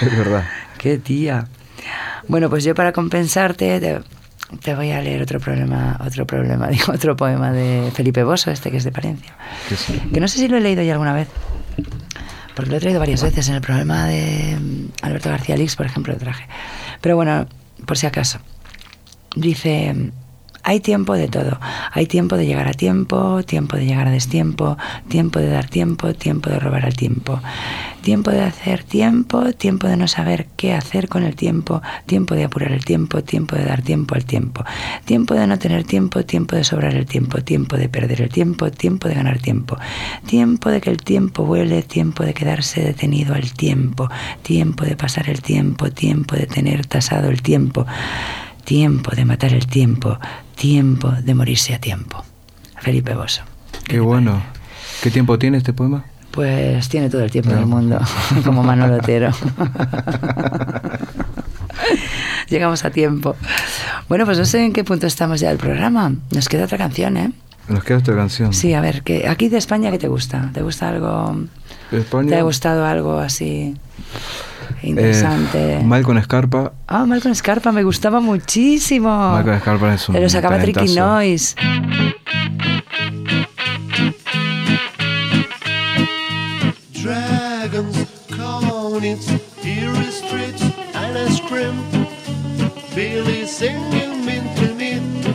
Es 0.00 0.16
verdad. 0.18 0.44
Qué 0.78 0.98
tía. 0.98 1.46
Bueno, 2.28 2.50
pues 2.50 2.64
yo 2.64 2.74
para 2.74 2.92
compensarte 2.92 3.80
te, 3.80 4.00
te 4.62 4.74
voy 4.74 4.90
a 4.90 5.00
leer 5.00 5.22
otro 5.22 5.40
problema, 5.40 5.98
otro 6.04 6.26
problema, 6.26 6.68
digo, 6.68 6.92
otro 6.92 7.16
poema 7.16 7.52
de 7.52 7.90
Felipe 7.94 8.22
Bosso, 8.24 8.50
este 8.50 8.70
que 8.70 8.76
es 8.78 8.84
de 8.84 8.92
Palencia. 8.92 9.32
Sí. 9.76 9.98
Que 10.12 10.20
no 10.20 10.28
sé 10.28 10.38
si 10.38 10.48
lo 10.48 10.56
he 10.56 10.60
leído 10.60 10.82
ya 10.82 10.92
alguna 10.92 11.12
vez. 11.14 11.28
Porque 12.58 12.72
lo 12.72 12.78
he 12.78 12.80
traído 12.80 12.98
varias 12.98 13.22
veces. 13.22 13.48
En 13.48 13.54
el 13.54 13.60
programa 13.60 14.06
de 14.06 14.58
mm, 14.60 14.88
Alberto 15.02 15.30
García 15.30 15.56
Lix, 15.56 15.76
por 15.76 15.86
ejemplo, 15.86 16.12
lo 16.12 16.18
traje. 16.18 16.48
Pero 17.00 17.14
bueno, 17.14 17.46
por 17.86 17.96
si 17.96 18.04
acaso. 18.04 18.40
Dice, 19.36 19.94
hay 20.68 20.80
tiempo 20.80 21.14
de 21.14 21.28
todo. 21.28 21.58
Hay 21.92 22.04
tiempo 22.04 22.36
de 22.36 22.44
llegar 22.44 22.68
a 22.68 22.74
tiempo, 22.74 23.42
tiempo 23.42 23.78
de 23.78 23.86
llegar 23.86 24.06
a 24.06 24.10
destiempo, 24.10 24.76
tiempo 25.08 25.38
de 25.38 25.48
dar 25.48 25.66
tiempo, 25.66 26.12
tiempo 26.12 26.50
de 26.50 26.58
robar 26.60 26.84
al 26.84 26.94
tiempo. 26.94 27.40
Tiempo 28.02 28.30
de 28.30 28.42
hacer 28.42 28.84
tiempo, 28.84 29.50
tiempo 29.54 29.86
de 29.86 29.96
no 29.96 30.06
saber 30.08 30.46
qué 30.58 30.74
hacer 30.74 31.08
con 31.08 31.22
el 31.22 31.36
tiempo, 31.36 31.80
tiempo 32.04 32.34
de 32.34 32.44
apurar 32.44 32.72
el 32.72 32.84
tiempo, 32.84 33.22
tiempo 33.22 33.56
de 33.56 33.64
dar 33.64 33.80
tiempo 33.80 34.14
al 34.14 34.26
tiempo. 34.26 34.62
Tiempo 35.06 35.32
de 35.32 35.46
no 35.46 35.58
tener 35.58 35.84
tiempo, 35.84 36.22
tiempo 36.26 36.54
de 36.54 36.64
sobrar 36.64 36.94
el 36.94 37.06
tiempo, 37.06 37.40
tiempo 37.40 37.78
de 37.78 37.88
perder 37.88 38.20
el 38.20 38.28
tiempo, 38.28 38.70
tiempo 38.70 39.08
de 39.08 39.14
ganar 39.14 39.38
tiempo. 39.38 39.78
Tiempo 40.26 40.68
de 40.68 40.82
que 40.82 40.90
el 40.90 40.98
tiempo 40.98 41.46
vuele, 41.46 41.82
tiempo 41.82 42.24
de 42.24 42.34
quedarse 42.34 42.82
detenido 42.82 43.34
al 43.34 43.54
tiempo, 43.54 44.10
tiempo 44.42 44.84
de 44.84 44.96
pasar 44.96 45.30
el 45.30 45.40
tiempo, 45.40 45.90
tiempo 45.90 46.36
de 46.36 46.46
tener 46.46 46.84
tasado 46.84 47.30
el 47.30 47.40
tiempo. 47.40 47.86
Tiempo 48.64 49.12
de 49.16 49.24
matar 49.24 49.54
el 49.54 49.66
tiempo, 49.66 50.18
tiempo 50.58 51.10
de 51.12 51.34
morirse 51.34 51.74
a 51.74 51.80
tiempo. 51.80 52.24
Felipe 52.80 53.14
Bosso. 53.14 53.42
Qué 53.84 54.00
bueno. 54.00 54.42
¿Qué 55.02 55.10
tiempo 55.10 55.38
tiene 55.38 55.58
este 55.58 55.72
poema? 55.72 56.04
Pues 56.30 56.88
tiene 56.88 57.08
todo 57.08 57.22
el 57.22 57.30
tiempo 57.30 57.50
No. 57.50 57.56
del 57.56 57.66
mundo, 57.66 58.00
como 58.44 58.62
Manolo 58.62 58.96
Otero. 58.96 59.30
Llegamos 62.48 62.84
a 62.84 62.90
tiempo. 62.90 63.36
Bueno, 64.08 64.24
pues 64.24 64.38
no 64.38 64.44
sé 64.44 64.64
en 64.64 64.72
qué 64.72 64.84
punto 64.84 65.06
estamos 65.06 65.40
ya 65.40 65.48
del 65.50 65.58
programa. 65.58 66.12
Nos 66.32 66.48
queda 66.48 66.64
otra 66.64 66.78
canción, 66.78 67.16
¿eh? 67.16 67.32
Nos 67.68 67.84
queda 67.84 67.98
otra 67.98 68.16
canción. 68.16 68.54
Sí, 68.54 68.72
a 68.72 68.80
ver, 68.80 69.02
¿qué, 69.02 69.28
aquí 69.28 69.48
de 69.48 69.58
España, 69.58 69.90
¿qué 69.90 69.98
te 69.98 70.08
gusta? 70.08 70.50
¿Te 70.54 70.62
gusta 70.62 70.88
algo? 70.88 71.36
De 71.90 72.00
España, 72.00 72.30
¿Te 72.30 72.36
ha 72.36 72.42
gustado 72.42 72.86
algo 72.86 73.18
así 73.18 73.76
interesante? 74.82 75.76
eh, 75.78 75.82
Mal 75.84 76.02
con 76.02 76.18
Escarpa. 76.18 76.72
Ah, 76.86 77.04
Malcolm 77.06 77.34
Scarpa, 77.34 77.72
me 77.72 77.82
gustaba 77.82 78.20
muchísimo. 78.20 79.08
Malcolm 79.08 79.60
Scarpa 79.60 79.94
es 79.94 80.08
un 80.08 80.14
Pero 80.14 80.28
sacaba 80.28 80.58
Tricky. 80.58 80.94
Noise. 80.94 81.54
Dragons, 86.92 88.06
conits, 88.30 89.28
eerie 89.64 90.10
streets, 90.10 90.62
and 90.94 91.16
ice 91.16 91.40
cream. 91.40 91.74
Billy 92.94 93.46
singing 93.46 94.24
mint 94.26 94.56
to 94.58 94.74
mint. 94.74 95.26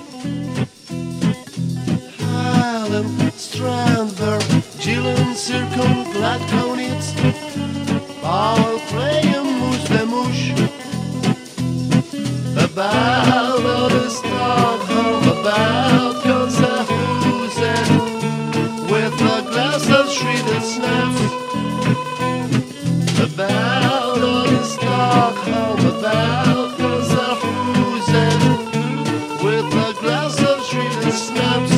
Highland, 2.20 3.32
Strandberg, 3.34 4.44
Gillen, 4.80 5.36
Circle, 5.36 6.04
glad 6.14 6.42
conits. 6.50 7.14
Paul 8.22 8.80
About 12.74 13.92
the 13.92 14.10
Stockholm, 14.10 15.24
about 15.30 16.24
Gonzahusen 16.24 17.86
with 18.90 19.14
a 19.14 19.42
glass 19.52 19.88
of 19.92 20.10
shredded 20.12 20.64
snaps. 20.64 21.22
About 23.20 24.22
all 24.24 24.64
Stockholm, 24.64 25.80
about 25.86 26.78
Gonzahusen 26.80 28.40
with 29.44 29.72
a 29.72 29.94
glass 30.02 30.40
of 30.42 30.66
shredded 30.66 31.14
snaps. 31.14 31.74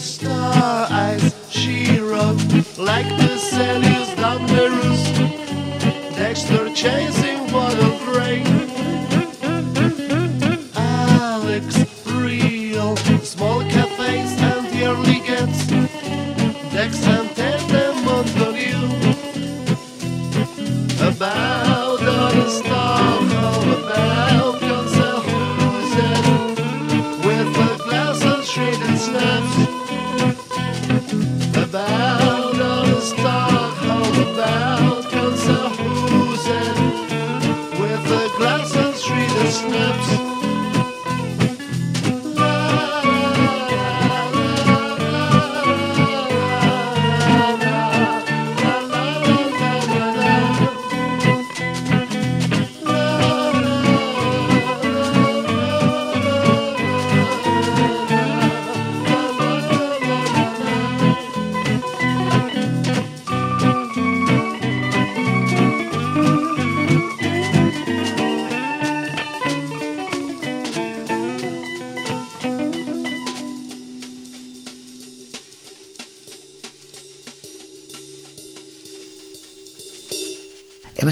Star 0.00 0.86
eyes, 0.88 1.34
she 1.50 1.98
wrote 1.98 2.38
like 2.78 3.08
the 3.18 3.38
Cellius 3.38 4.14
Dunderus. 4.14 5.02
They 6.16 6.34
Next 6.34 6.48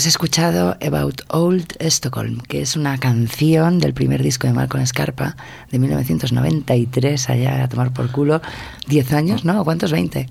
Hemos 0.03 0.09
escuchado 0.09 0.77
About 0.85 1.21
Old 1.29 1.77
Stockholm, 1.79 2.41
que 2.41 2.61
es 2.61 2.75
una 2.75 2.99
canción 2.99 3.79
del 3.79 3.95
primer 3.95 4.21
disco 4.21 4.49
de 4.49 4.53
Malcolm 4.53 4.85
Scarpa 4.85 5.37
de 5.71 5.79
1993, 5.79 7.31
allá 7.31 7.63
a 7.63 7.69
tomar 7.69 7.93
por 7.93 8.11
culo. 8.11 8.43
¿10 8.89 9.13
años? 9.13 9.45
¿No? 9.45 9.63
¿Cuántos? 9.63 9.93
¿20? 9.93 10.29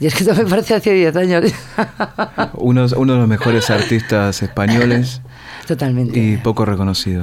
Y 0.00 0.06
es 0.06 0.14
que 0.14 0.24
esto 0.24 0.34
me 0.34 0.44
parece 0.44 0.74
hace 0.74 0.92
10 0.92 1.16
años. 1.16 1.44
Uno, 2.58 2.84
uno 2.94 3.12
de 3.14 3.18
los 3.20 3.26
mejores 3.26 3.70
artistas 3.70 4.42
españoles 4.42 5.22
Totalmente. 5.66 6.20
y 6.20 6.36
poco 6.36 6.66
reconocido. 6.66 7.22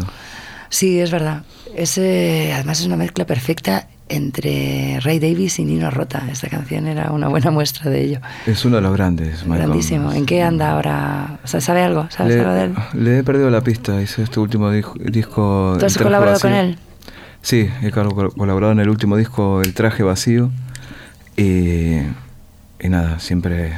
Sí, 0.70 1.00
es 1.00 1.12
verdad. 1.12 1.44
Ese, 1.76 2.54
además 2.56 2.80
es 2.80 2.88
una 2.88 2.98
mezcla 2.98 3.28
perfecta 3.28 3.88
entre 4.10 5.00
Ray 5.02 5.20
Davis 5.20 5.60
y 5.60 5.66
Nino 5.66 5.90
Rota. 5.92 6.24
Esta 6.32 6.48
canción 6.50 6.88
era 6.88 7.12
una 7.12 7.28
buena 7.28 7.52
muestra 7.52 7.90
de 7.92 8.02
ello. 8.04 8.20
Es 8.46 8.64
uno 8.66 8.78
de 8.78 8.82
los 8.82 8.94
grandes. 8.94 9.46
Malcolm. 9.46 9.58
Grandísimo. 9.70 10.12
¿En 10.14 10.26
qué 10.26 10.42
anda 10.44 10.72
ahora? 10.72 11.40
O 11.44 11.48
sea, 11.48 11.62
¿Sabe 11.62 11.82
algo? 11.84 12.08
¿Sabes 12.10 12.36
Le, 12.36 12.42
algo 12.42 12.54
de 12.54 12.64
él? 12.64 12.74
le 12.94 13.20
he 13.20 13.24
perdido 13.24 13.50
la 13.50 13.62
pista. 13.62 14.02
Hice 14.02 14.24
este 14.24 14.40
último 14.40 14.72
disco. 14.72 15.76
¿Tú 15.80 15.86
has 15.86 15.98
colaborado 15.98 16.40
con 16.40 16.54
él? 16.54 16.78
Sí, 17.42 17.70
he 17.82 17.92
col- 17.92 18.34
colaborado 18.34 18.72
en 18.74 18.80
el 18.80 18.90
último 18.90 19.16
disco 19.18 19.62
El 19.62 19.74
Traje 19.74 20.04
Vacío. 20.04 20.50
Y, 21.36 21.98
y 22.80 22.90
nada, 22.90 23.20
siempre 23.20 23.74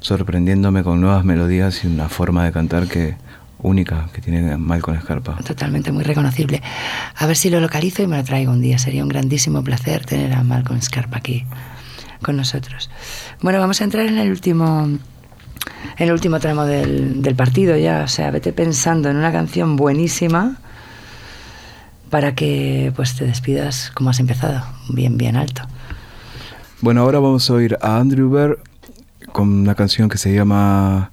sorprendiéndome 0.00 0.82
con 0.82 1.00
nuevas 1.00 1.24
melodías 1.24 1.84
y 1.84 1.86
una 1.88 2.08
forma 2.08 2.44
de 2.44 2.52
cantar 2.52 2.86
que 2.86 3.16
única 3.62 4.08
que 4.12 4.20
tiene 4.20 4.56
Malcolm 4.56 5.00
Scarpa. 5.00 5.36
Totalmente, 5.36 5.92
muy 5.92 6.04
reconocible. 6.04 6.62
A 7.16 7.26
ver 7.26 7.36
si 7.36 7.50
lo 7.50 7.60
localizo 7.60 8.02
y 8.02 8.06
me 8.06 8.16
lo 8.16 8.24
traigo 8.24 8.52
un 8.52 8.60
día. 8.60 8.78
Sería 8.78 9.02
un 9.02 9.08
grandísimo 9.08 9.62
placer 9.62 10.04
tener 10.04 10.32
a 10.32 10.42
Malcolm 10.42 10.80
Scarpa 10.80 11.18
aquí 11.18 11.44
con 12.22 12.36
nosotros. 12.36 12.90
Bueno, 13.40 13.58
vamos 13.58 13.80
a 13.80 13.84
entrar 13.84 14.06
en 14.06 14.18
el 14.18 14.30
último, 14.30 14.84
en 14.84 15.00
el 15.98 16.12
último 16.12 16.40
tramo 16.40 16.64
del, 16.64 17.22
del 17.22 17.34
partido 17.34 17.76
ya. 17.76 18.02
O 18.04 18.08
sea, 18.08 18.30
vete 18.30 18.52
pensando 18.52 19.08
en 19.08 19.16
una 19.16 19.32
canción 19.32 19.76
buenísima 19.76 20.58
para 22.10 22.34
que 22.34 22.92
pues 22.96 23.14
te 23.14 23.24
despidas 23.24 23.92
como 23.94 24.10
has 24.10 24.20
empezado, 24.20 24.62
bien, 24.88 25.16
bien 25.16 25.36
alto. 25.36 25.62
Bueno, 26.80 27.02
ahora 27.02 27.20
vamos 27.20 27.48
a 27.48 27.54
oír 27.54 27.78
a 27.80 27.98
Andrew 27.98 28.30
Bear 28.30 28.58
con 29.32 29.48
una 29.48 29.74
canción 29.74 30.08
que 30.08 30.18
se 30.18 30.34
llama 30.34 31.12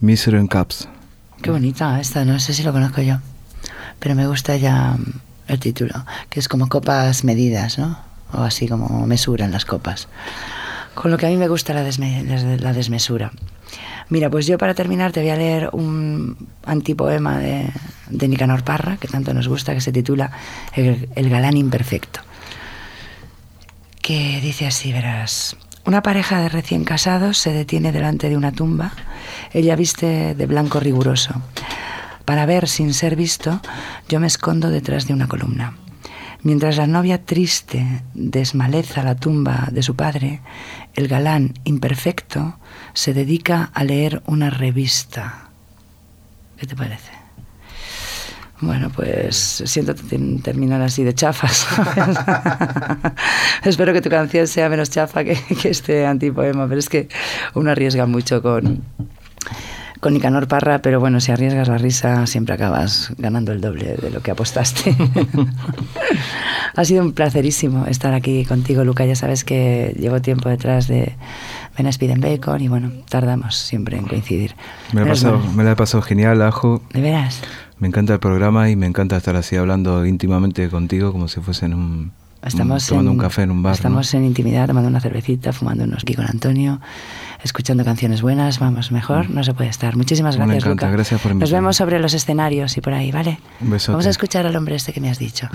Misery 0.00 0.38
in 0.38 0.46
Cups. 0.46 0.88
Qué 1.42 1.50
bonita 1.50 2.00
esta, 2.00 2.24
no 2.24 2.38
sé 2.40 2.52
si 2.52 2.62
lo 2.62 2.72
conozco 2.72 3.00
yo, 3.02 3.18
pero 3.98 4.14
me 4.14 4.26
gusta 4.26 4.56
ya 4.56 4.92
mm, 4.98 5.12
el 5.48 5.60
título, 5.60 6.04
que 6.30 6.40
es 6.40 6.48
como 6.48 6.68
copas 6.68 7.24
medidas, 7.24 7.78
¿no? 7.78 7.98
O 8.32 8.42
así 8.42 8.68
como 8.68 9.06
mesura 9.06 9.44
en 9.44 9.52
las 9.52 9.64
copas. 9.64 10.08
Con 10.94 11.10
lo 11.10 11.16
que 11.16 11.26
a 11.26 11.28
mí 11.30 11.36
me 11.36 11.48
gusta 11.48 11.72
la, 11.74 11.86
desme- 11.86 12.22
des- 12.24 12.60
la 12.60 12.72
desmesura. 12.72 13.30
Mira, 14.10 14.30
pues 14.30 14.46
yo 14.46 14.58
para 14.58 14.74
terminar 14.74 15.12
te 15.12 15.20
voy 15.20 15.30
a 15.30 15.36
leer 15.36 15.70
un 15.72 16.48
antipoema 16.64 17.38
de, 17.38 17.70
de 18.08 18.28
Nicanor 18.28 18.64
Parra, 18.64 18.96
que 18.96 19.06
tanto 19.06 19.32
nos 19.32 19.48
gusta, 19.48 19.74
que 19.74 19.80
se 19.80 19.92
titula 19.92 20.30
El, 20.74 21.08
el 21.14 21.30
galán 21.30 21.56
imperfecto. 21.56 22.20
Que 24.02 24.40
dice 24.40 24.66
así, 24.66 24.92
verás. 24.92 25.56
Una 25.88 26.02
pareja 26.02 26.42
de 26.42 26.50
recién 26.50 26.84
casados 26.84 27.38
se 27.38 27.50
detiene 27.50 27.92
delante 27.92 28.28
de 28.28 28.36
una 28.36 28.52
tumba. 28.52 28.92
Ella 29.54 29.74
viste 29.74 30.34
de 30.34 30.44
blanco 30.44 30.80
riguroso. 30.80 31.40
Para 32.26 32.44
ver 32.44 32.68
sin 32.68 32.92
ser 32.92 33.16
visto, 33.16 33.62
yo 34.06 34.20
me 34.20 34.26
escondo 34.26 34.68
detrás 34.68 35.06
de 35.06 35.14
una 35.14 35.28
columna. 35.28 35.78
Mientras 36.42 36.76
la 36.76 36.86
novia 36.86 37.24
triste 37.24 38.02
desmaleza 38.12 39.02
la 39.02 39.14
tumba 39.14 39.68
de 39.72 39.82
su 39.82 39.96
padre, 39.96 40.42
el 40.92 41.08
galán 41.08 41.54
imperfecto 41.64 42.58
se 42.92 43.14
dedica 43.14 43.70
a 43.72 43.82
leer 43.82 44.22
una 44.26 44.50
revista. 44.50 45.48
¿Qué 46.58 46.66
te 46.66 46.76
parece? 46.76 47.17
Bueno, 48.60 48.90
pues 48.90 49.62
siento 49.66 49.94
terminar 49.94 50.82
así 50.82 51.04
de 51.04 51.14
chafas. 51.14 51.66
Espero 53.64 53.92
que 53.92 54.00
tu 54.00 54.10
canción 54.10 54.48
sea 54.48 54.68
menos 54.68 54.90
chafa 54.90 55.22
que, 55.22 55.36
que 55.60 55.68
este 55.68 56.04
antipoema, 56.04 56.66
pero 56.66 56.80
es 56.80 56.88
que 56.88 57.08
uno 57.54 57.70
arriesga 57.70 58.06
mucho 58.06 58.42
con, 58.42 58.82
con 60.00 60.14
Nicanor 60.14 60.48
Parra, 60.48 60.80
pero 60.80 61.00
bueno, 61.00 61.20
si 61.20 61.32
arriesgas 61.32 61.68
la 61.68 61.78
risa 61.78 62.26
siempre 62.26 62.54
acabas 62.54 63.12
ganando 63.18 63.52
el 63.52 63.60
doble 63.60 63.96
de 63.96 64.10
lo 64.10 64.20
que 64.20 64.30
apostaste. 64.30 64.96
ha 66.76 66.84
sido 66.84 67.02
un 67.02 67.12
placerísimo 67.12 67.86
estar 67.86 68.14
aquí 68.14 68.44
contigo, 68.44 68.84
Luca. 68.84 69.04
Ya 69.04 69.16
sabes 69.16 69.44
que 69.44 69.94
llevo 69.98 70.20
tiempo 70.20 70.48
detrás 70.48 70.86
de 70.88 71.16
Ven 71.76 71.86
Speed 71.88 72.18
Bacon 72.18 72.60
y 72.60 72.68
bueno, 72.68 72.90
tardamos 73.08 73.56
siempre 73.56 73.96
en 73.96 74.06
coincidir. 74.06 74.54
Me 74.92 75.00
la, 75.00 75.06
he 75.06 75.10
pasado, 75.10 75.40
me 75.54 75.64
la 75.64 75.72
he 75.72 75.76
pasado 75.76 76.02
genial, 76.02 76.42
Ajo. 76.42 76.82
¿De 76.92 77.00
veras? 77.00 77.40
Me 77.78 77.88
encanta 77.88 78.14
el 78.14 78.20
programa 78.20 78.70
y 78.70 78.76
me 78.76 78.86
encanta 78.86 79.16
estar 79.16 79.36
así 79.36 79.56
hablando 79.56 80.04
íntimamente 80.04 80.68
contigo 80.68 81.12
como 81.12 81.28
si 81.28 81.40
fuese 81.40 81.66
en 81.66 81.74
un... 81.74 82.12
Estamos 82.42 82.86
tomando 82.86 83.10
en, 83.10 83.16
un 83.16 83.22
café 83.22 83.42
en 83.42 83.50
un 83.50 83.62
bar. 83.62 83.72
¿no? 83.72 83.74
Estamos 83.74 84.14
en 84.14 84.24
intimidad, 84.24 84.68
tomando 84.68 84.88
una 84.88 85.00
cervecita, 85.00 85.52
fumando 85.52 85.84
unos 85.84 86.02
aquí 86.02 86.14
con 86.14 86.24
Antonio, 86.24 86.80
escuchando 87.42 87.84
canciones 87.84 88.22
buenas. 88.22 88.58
Vamos, 88.58 88.90
mejor 88.92 89.30
no 89.30 89.44
se 89.44 89.54
puede 89.54 89.70
estar. 89.70 89.96
Muchísimas 89.96 90.36
Me 90.36 90.44
gracias, 90.44 90.64
encanta, 90.64 90.86
Luca. 90.86 90.96
gracias 90.96 91.20
por 91.20 91.34
Nos 91.34 91.50
vemos 91.50 91.76
sobre 91.76 91.98
los 91.98 92.14
escenarios 92.14 92.76
y 92.76 92.80
por 92.80 92.92
ahí, 92.94 93.10
¿vale? 93.12 93.38
Un 93.60 93.70
besote. 93.70 93.92
Vamos 93.92 94.06
a 94.06 94.10
escuchar 94.10 94.46
al 94.46 94.56
hombre 94.56 94.74
este 94.76 94.92
que 94.92 95.00
me 95.00 95.10
has 95.10 95.18
dicho. 95.18 95.48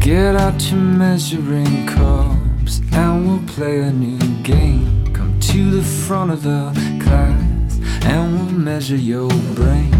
Get 0.00 0.34
out 0.36 0.60
your 0.70 0.78
measuring 0.80 1.86
cups 1.86 2.80
and 2.92 3.26
we'll 3.26 3.54
play 3.54 3.80
a 3.80 3.92
new 3.92 4.18
game. 4.42 5.12
Come 5.14 5.38
to 5.40 5.70
the 5.70 5.82
front 5.82 6.30
of 6.32 6.42
the 6.42 6.72
class 7.02 7.78
and 8.04 8.34
we'll 8.34 8.58
measure 8.58 8.96
your 8.96 9.28
brain. 9.54 9.99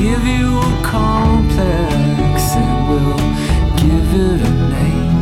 Give 0.00 0.24
you 0.26 0.58
a 0.58 0.80
complex 0.82 2.56
and 2.56 2.88
we'll 2.88 3.18
give 3.76 4.14
it 4.14 4.40
a 4.40 4.50
name. 4.72 5.20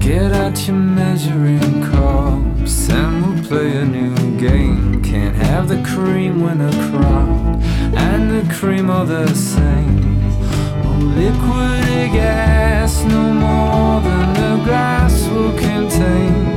Get 0.00 0.32
out 0.32 0.66
your 0.66 0.76
measuring 0.76 1.80
cups 1.84 2.90
and 2.90 3.22
we'll 3.22 3.44
play 3.44 3.76
a 3.76 3.84
new 3.84 4.16
game. 4.36 5.00
Can't 5.00 5.36
have 5.36 5.68
the 5.68 5.80
cream 5.84 6.40
when 6.40 6.60
a 6.60 6.72
crowd 6.90 7.62
and 7.94 8.32
the 8.32 8.42
cream 8.52 8.90
are 8.90 9.06
the 9.06 9.32
same. 9.32 10.20
Oh, 10.84 10.98
liquid 11.16 12.12
gas, 12.12 13.04
no 13.04 13.32
more 13.32 14.00
than 14.00 14.34
the 14.34 14.64
glass 14.64 15.28
will 15.28 15.56
contain. 15.56 16.53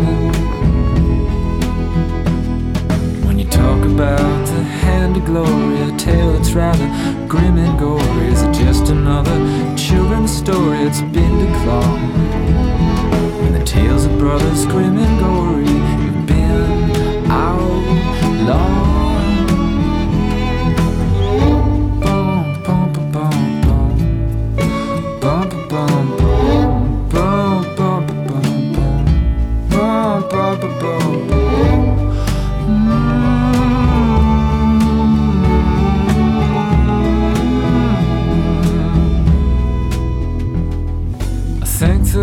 about 3.94 4.46
the 4.48 4.64
hand 4.64 5.18
of 5.18 5.26
glory, 5.26 5.82
a 5.82 5.98
tale 5.98 6.34
that's 6.34 6.52
rather 6.54 6.88
grim 7.28 7.58
and 7.58 7.80
gory. 7.80 8.28
Is 8.28 8.42
it 8.42 8.54
just 8.54 8.90
another 8.90 9.38
children's 9.76 10.36
story? 10.36 10.80
It's 10.80 11.02
been 11.02 11.34
declawed. 11.44 12.00
And 13.46 13.56
the 13.56 13.64
tales 13.64 14.06
of 14.06 14.18
brothers 14.18 14.66
grim 14.66 14.98
and 14.98 15.20
gory 15.20 15.66
have 15.66 16.28
been 16.28 17.32
outlawed. 17.32 19.07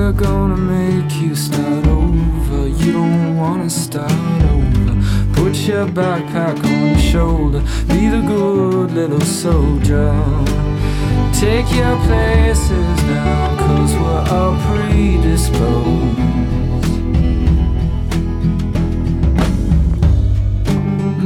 We're 0.04 0.12
gonna 0.12 0.58
make 0.58 1.14
you 1.14 1.34
start 1.34 1.86
over. 1.86 2.68
You 2.68 2.92
don't 2.92 3.38
wanna 3.38 3.70
start 3.70 4.12
over. 4.12 4.92
Put 5.32 5.56
your 5.66 5.86
backpack 5.86 6.62
on 6.62 6.90
your 6.90 6.98
shoulder. 6.98 7.60
Be 7.88 8.10
the 8.10 8.20
good 8.20 8.90
little 8.90 9.22
soldier. 9.22 10.12
Take 11.32 11.74
your 11.74 11.96
places 12.04 13.02
now, 13.04 13.56
cause 13.56 13.94
we're 13.94 14.24
all 14.36 14.54
predisposed. 14.66 16.18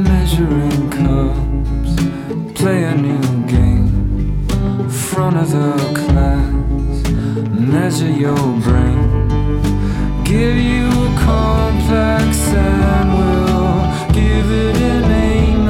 Measuring 0.07 0.89
cups, 0.89 1.95
play 2.57 2.83
a 2.85 2.95
new 2.95 3.45
game. 3.45 4.89
Front 4.89 5.35
of 5.35 5.51
the 5.51 5.73
class 5.99 6.58
measure 7.59 8.09
your 8.09 8.35
brain. 8.61 9.27
Give 10.23 10.55
you 10.55 10.87
a 10.87 11.15
complex 11.19 12.37
and 12.53 13.09
we'll 13.17 14.13
give 14.13 14.51
it 14.51 14.77
a 14.77 15.01
name. 15.07 15.65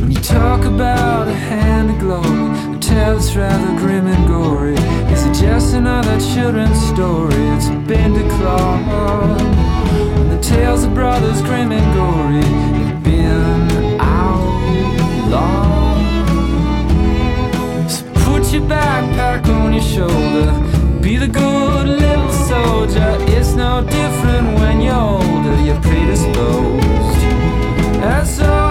When 0.00 0.10
you 0.10 0.20
talk 0.20 0.64
about 0.64 1.28
a 1.28 1.34
hand 1.34 1.90
of 1.90 1.98
glory, 1.98 2.76
a 2.76 2.78
tale 2.78 3.16
that's 3.16 3.34
rather 3.34 3.78
grim 3.78 4.06
and 4.06 4.26
gory. 4.28 4.74
Is 5.12 5.24
it 5.26 5.34
just 5.34 5.74
another 5.74 6.18
children's 6.20 6.80
story? 6.88 7.42
It's 7.56 7.68
been 7.88 8.12
declared. 8.14 9.40
The 10.30 10.38
tales 10.42 10.84
of 10.84 10.94
brothers 10.94 11.42
grim 11.42 11.72
and 11.72 11.94
gory 11.94 12.44
have 12.84 13.02
been 13.02 14.00
outlawed. 14.00 15.69
Put 18.50 18.58
your 18.58 18.68
backpack 18.68 19.46
on 19.46 19.72
your 19.72 19.80
shoulder. 19.80 21.00
Be 21.00 21.16
the 21.16 21.28
good 21.28 21.86
little 21.86 22.32
soldier. 22.32 23.16
It's 23.28 23.54
no 23.54 23.80
different 23.80 24.58
when 24.58 24.80
you're 24.80 24.92
older. 24.92 25.54
You're 25.62 25.80
predisposed. 25.80 27.22
And 28.02 28.26
so. 28.26 28.69